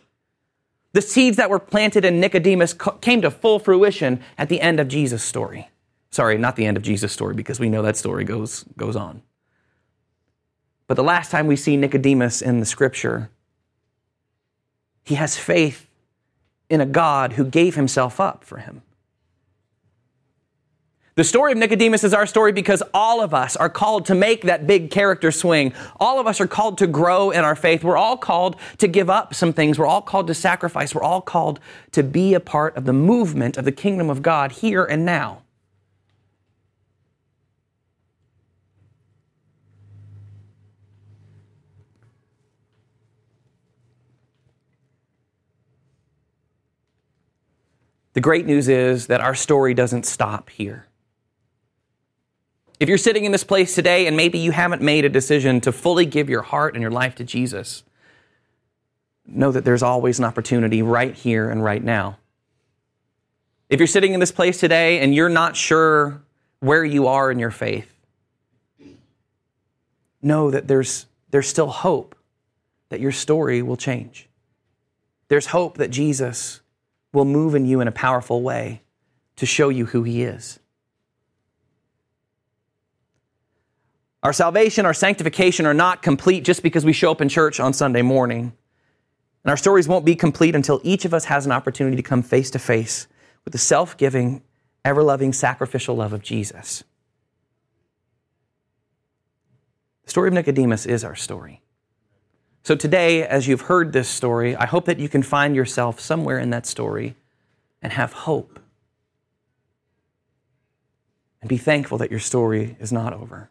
The 0.92 1.02
seeds 1.02 1.36
that 1.36 1.50
were 1.50 1.58
planted 1.58 2.06
in 2.06 2.20
Nicodemus 2.20 2.74
came 3.02 3.20
to 3.20 3.30
full 3.30 3.58
fruition 3.58 4.22
at 4.38 4.48
the 4.48 4.62
end 4.62 4.80
of 4.80 4.88
Jesus' 4.88 5.22
story. 5.22 5.68
Sorry, 6.10 6.38
not 6.38 6.56
the 6.56 6.64
end 6.64 6.78
of 6.78 6.82
Jesus' 6.82 7.12
story, 7.12 7.34
because 7.34 7.60
we 7.60 7.68
know 7.68 7.82
that 7.82 7.98
story 7.98 8.24
goes, 8.24 8.64
goes 8.78 8.96
on. 8.96 9.20
But 10.86 10.94
the 10.94 11.04
last 11.04 11.30
time 11.30 11.46
we 11.46 11.56
see 11.56 11.76
Nicodemus 11.76 12.40
in 12.40 12.60
the 12.60 12.64
scripture, 12.64 13.28
he 15.04 15.16
has 15.16 15.36
faith 15.36 15.86
in 16.70 16.80
a 16.80 16.86
God 16.86 17.34
who 17.34 17.44
gave 17.44 17.74
himself 17.74 18.18
up 18.18 18.42
for 18.42 18.58
him. 18.58 18.80
The 21.16 21.24
story 21.24 21.52
of 21.52 21.56
Nicodemus 21.56 22.04
is 22.04 22.12
our 22.12 22.26
story 22.26 22.52
because 22.52 22.82
all 22.92 23.22
of 23.22 23.32
us 23.32 23.56
are 23.56 23.70
called 23.70 24.04
to 24.06 24.14
make 24.14 24.42
that 24.42 24.66
big 24.66 24.90
character 24.90 25.32
swing. 25.32 25.72
All 25.98 26.20
of 26.20 26.26
us 26.26 26.42
are 26.42 26.46
called 26.46 26.76
to 26.78 26.86
grow 26.86 27.30
in 27.30 27.42
our 27.42 27.56
faith. 27.56 27.82
We're 27.82 27.96
all 27.96 28.18
called 28.18 28.56
to 28.76 28.86
give 28.86 29.08
up 29.08 29.34
some 29.34 29.54
things. 29.54 29.78
We're 29.78 29.86
all 29.86 30.02
called 30.02 30.26
to 30.26 30.34
sacrifice. 30.34 30.94
We're 30.94 31.02
all 31.02 31.22
called 31.22 31.58
to 31.92 32.02
be 32.02 32.34
a 32.34 32.40
part 32.40 32.76
of 32.76 32.84
the 32.84 32.92
movement 32.92 33.56
of 33.56 33.64
the 33.64 33.72
kingdom 33.72 34.10
of 34.10 34.20
God 34.20 34.52
here 34.52 34.84
and 34.84 35.06
now. 35.06 35.40
The 48.12 48.20
great 48.20 48.44
news 48.44 48.68
is 48.68 49.06
that 49.06 49.22
our 49.22 49.34
story 49.34 49.72
doesn't 49.72 50.04
stop 50.04 50.50
here. 50.50 50.86
If 52.78 52.88
you're 52.88 52.98
sitting 52.98 53.24
in 53.24 53.32
this 53.32 53.44
place 53.44 53.74
today 53.74 54.06
and 54.06 54.16
maybe 54.16 54.38
you 54.38 54.50
haven't 54.50 54.82
made 54.82 55.04
a 55.04 55.08
decision 55.08 55.60
to 55.62 55.72
fully 55.72 56.04
give 56.04 56.28
your 56.28 56.42
heart 56.42 56.74
and 56.74 56.82
your 56.82 56.90
life 56.90 57.14
to 57.16 57.24
Jesus, 57.24 57.82
know 59.26 59.50
that 59.50 59.64
there's 59.64 59.82
always 59.82 60.18
an 60.18 60.26
opportunity 60.26 60.82
right 60.82 61.14
here 61.14 61.48
and 61.48 61.64
right 61.64 61.82
now. 61.82 62.18
If 63.70 63.80
you're 63.80 63.86
sitting 63.86 64.12
in 64.12 64.20
this 64.20 64.30
place 64.30 64.60
today 64.60 65.00
and 65.00 65.14
you're 65.14 65.30
not 65.30 65.56
sure 65.56 66.20
where 66.60 66.84
you 66.84 67.06
are 67.06 67.30
in 67.30 67.38
your 67.38 67.50
faith, 67.50 67.90
know 70.22 70.50
that 70.50 70.68
there's, 70.68 71.06
there's 71.30 71.48
still 71.48 71.68
hope 71.68 72.14
that 72.90 73.00
your 73.00 73.12
story 73.12 73.62
will 73.62 73.76
change. 73.76 74.28
There's 75.28 75.46
hope 75.46 75.78
that 75.78 75.90
Jesus 75.90 76.60
will 77.12 77.24
move 77.24 77.54
in 77.54 77.66
you 77.66 77.80
in 77.80 77.88
a 77.88 77.92
powerful 77.92 78.42
way 78.42 78.82
to 79.36 79.46
show 79.46 79.70
you 79.70 79.86
who 79.86 80.02
he 80.02 80.22
is. 80.22 80.58
Our 84.26 84.32
salvation, 84.32 84.86
our 84.86 84.92
sanctification 84.92 85.66
are 85.66 85.72
not 85.72 86.02
complete 86.02 86.42
just 86.42 86.64
because 86.64 86.84
we 86.84 86.92
show 86.92 87.12
up 87.12 87.20
in 87.20 87.28
church 87.28 87.60
on 87.60 87.72
Sunday 87.72 88.02
morning. 88.02 88.52
And 89.44 89.50
our 89.50 89.56
stories 89.56 89.86
won't 89.86 90.04
be 90.04 90.16
complete 90.16 90.56
until 90.56 90.80
each 90.82 91.04
of 91.04 91.14
us 91.14 91.26
has 91.26 91.46
an 91.46 91.52
opportunity 91.52 91.96
to 91.96 92.02
come 92.02 92.22
face 92.22 92.50
to 92.50 92.58
face 92.58 93.06
with 93.44 93.52
the 93.52 93.58
self 93.58 93.96
giving, 93.96 94.42
ever 94.84 95.04
loving, 95.04 95.32
sacrificial 95.32 95.94
love 95.94 96.12
of 96.12 96.24
Jesus. 96.24 96.82
The 100.06 100.10
story 100.10 100.26
of 100.26 100.34
Nicodemus 100.34 100.86
is 100.86 101.04
our 101.04 101.14
story. 101.14 101.62
So 102.64 102.74
today, 102.74 103.24
as 103.24 103.46
you've 103.46 103.60
heard 103.60 103.92
this 103.92 104.08
story, 104.08 104.56
I 104.56 104.66
hope 104.66 104.86
that 104.86 104.98
you 104.98 105.08
can 105.08 105.22
find 105.22 105.54
yourself 105.54 106.00
somewhere 106.00 106.40
in 106.40 106.50
that 106.50 106.66
story 106.66 107.14
and 107.80 107.92
have 107.92 108.12
hope. 108.12 108.58
And 111.40 111.48
be 111.48 111.58
thankful 111.58 111.98
that 111.98 112.10
your 112.10 112.18
story 112.18 112.76
is 112.80 112.90
not 112.90 113.12
over. 113.12 113.50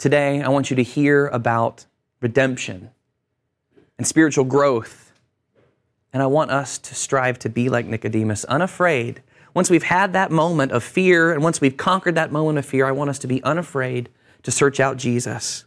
Today, 0.00 0.40
I 0.40 0.48
want 0.48 0.70
you 0.70 0.76
to 0.76 0.82
hear 0.82 1.26
about 1.26 1.84
redemption 2.22 2.88
and 3.98 4.06
spiritual 4.06 4.46
growth. 4.46 5.12
And 6.10 6.22
I 6.22 6.26
want 6.26 6.50
us 6.50 6.78
to 6.78 6.94
strive 6.94 7.38
to 7.40 7.50
be 7.50 7.68
like 7.68 7.84
Nicodemus, 7.84 8.44
unafraid. 8.44 9.22
Once 9.52 9.68
we've 9.68 9.82
had 9.82 10.14
that 10.14 10.30
moment 10.30 10.72
of 10.72 10.82
fear 10.82 11.34
and 11.34 11.42
once 11.42 11.60
we've 11.60 11.76
conquered 11.76 12.14
that 12.14 12.32
moment 12.32 12.56
of 12.56 12.64
fear, 12.64 12.86
I 12.86 12.92
want 12.92 13.10
us 13.10 13.18
to 13.18 13.26
be 13.26 13.42
unafraid 13.44 14.08
to 14.42 14.50
search 14.50 14.80
out 14.80 14.96
Jesus. 14.96 15.66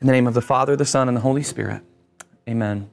In 0.00 0.06
the 0.06 0.12
name 0.12 0.28
of 0.28 0.34
the 0.34 0.40
Father, 0.40 0.76
the 0.76 0.84
Son, 0.84 1.08
and 1.08 1.16
the 1.16 1.22
Holy 1.22 1.42
Spirit, 1.42 1.82
amen. 2.48 2.90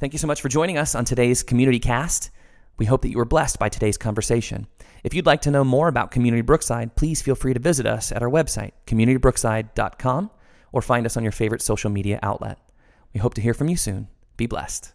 Thank 0.00 0.12
you 0.12 0.18
so 0.20 0.28
much 0.28 0.40
for 0.40 0.48
joining 0.48 0.78
us 0.78 0.94
on 0.94 1.04
today's 1.04 1.42
Community 1.42 1.80
Cast. 1.80 2.30
We 2.76 2.86
hope 2.86 3.02
that 3.02 3.10
you 3.10 3.16
were 3.16 3.24
blessed 3.24 3.58
by 3.58 3.68
today's 3.68 3.98
conversation. 3.98 4.68
If 5.02 5.12
you'd 5.12 5.26
like 5.26 5.40
to 5.42 5.50
know 5.50 5.64
more 5.64 5.88
about 5.88 6.12
Community 6.12 6.40
Brookside, 6.40 6.94
please 6.94 7.20
feel 7.20 7.34
free 7.34 7.52
to 7.52 7.58
visit 7.58 7.84
us 7.84 8.12
at 8.12 8.22
our 8.22 8.30
website, 8.30 8.70
communitybrookside.com, 8.86 10.30
or 10.70 10.82
find 10.82 11.04
us 11.04 11.16
on 11.16 11.24
your 11.24 11.32
favorite 11.32 11.62
social 11.62 11.90
media 11.90 12.20
outlet. 12.22 12.60
We 13.12 13.18
hope 13.18 13.34
to 13.34 13.40
hear 13.40 13.54
from 13.54 13.68
you 13.68 13.76
soon. 13.76 14.06
Be 14.36 14.46
blessed. 14.46 14.92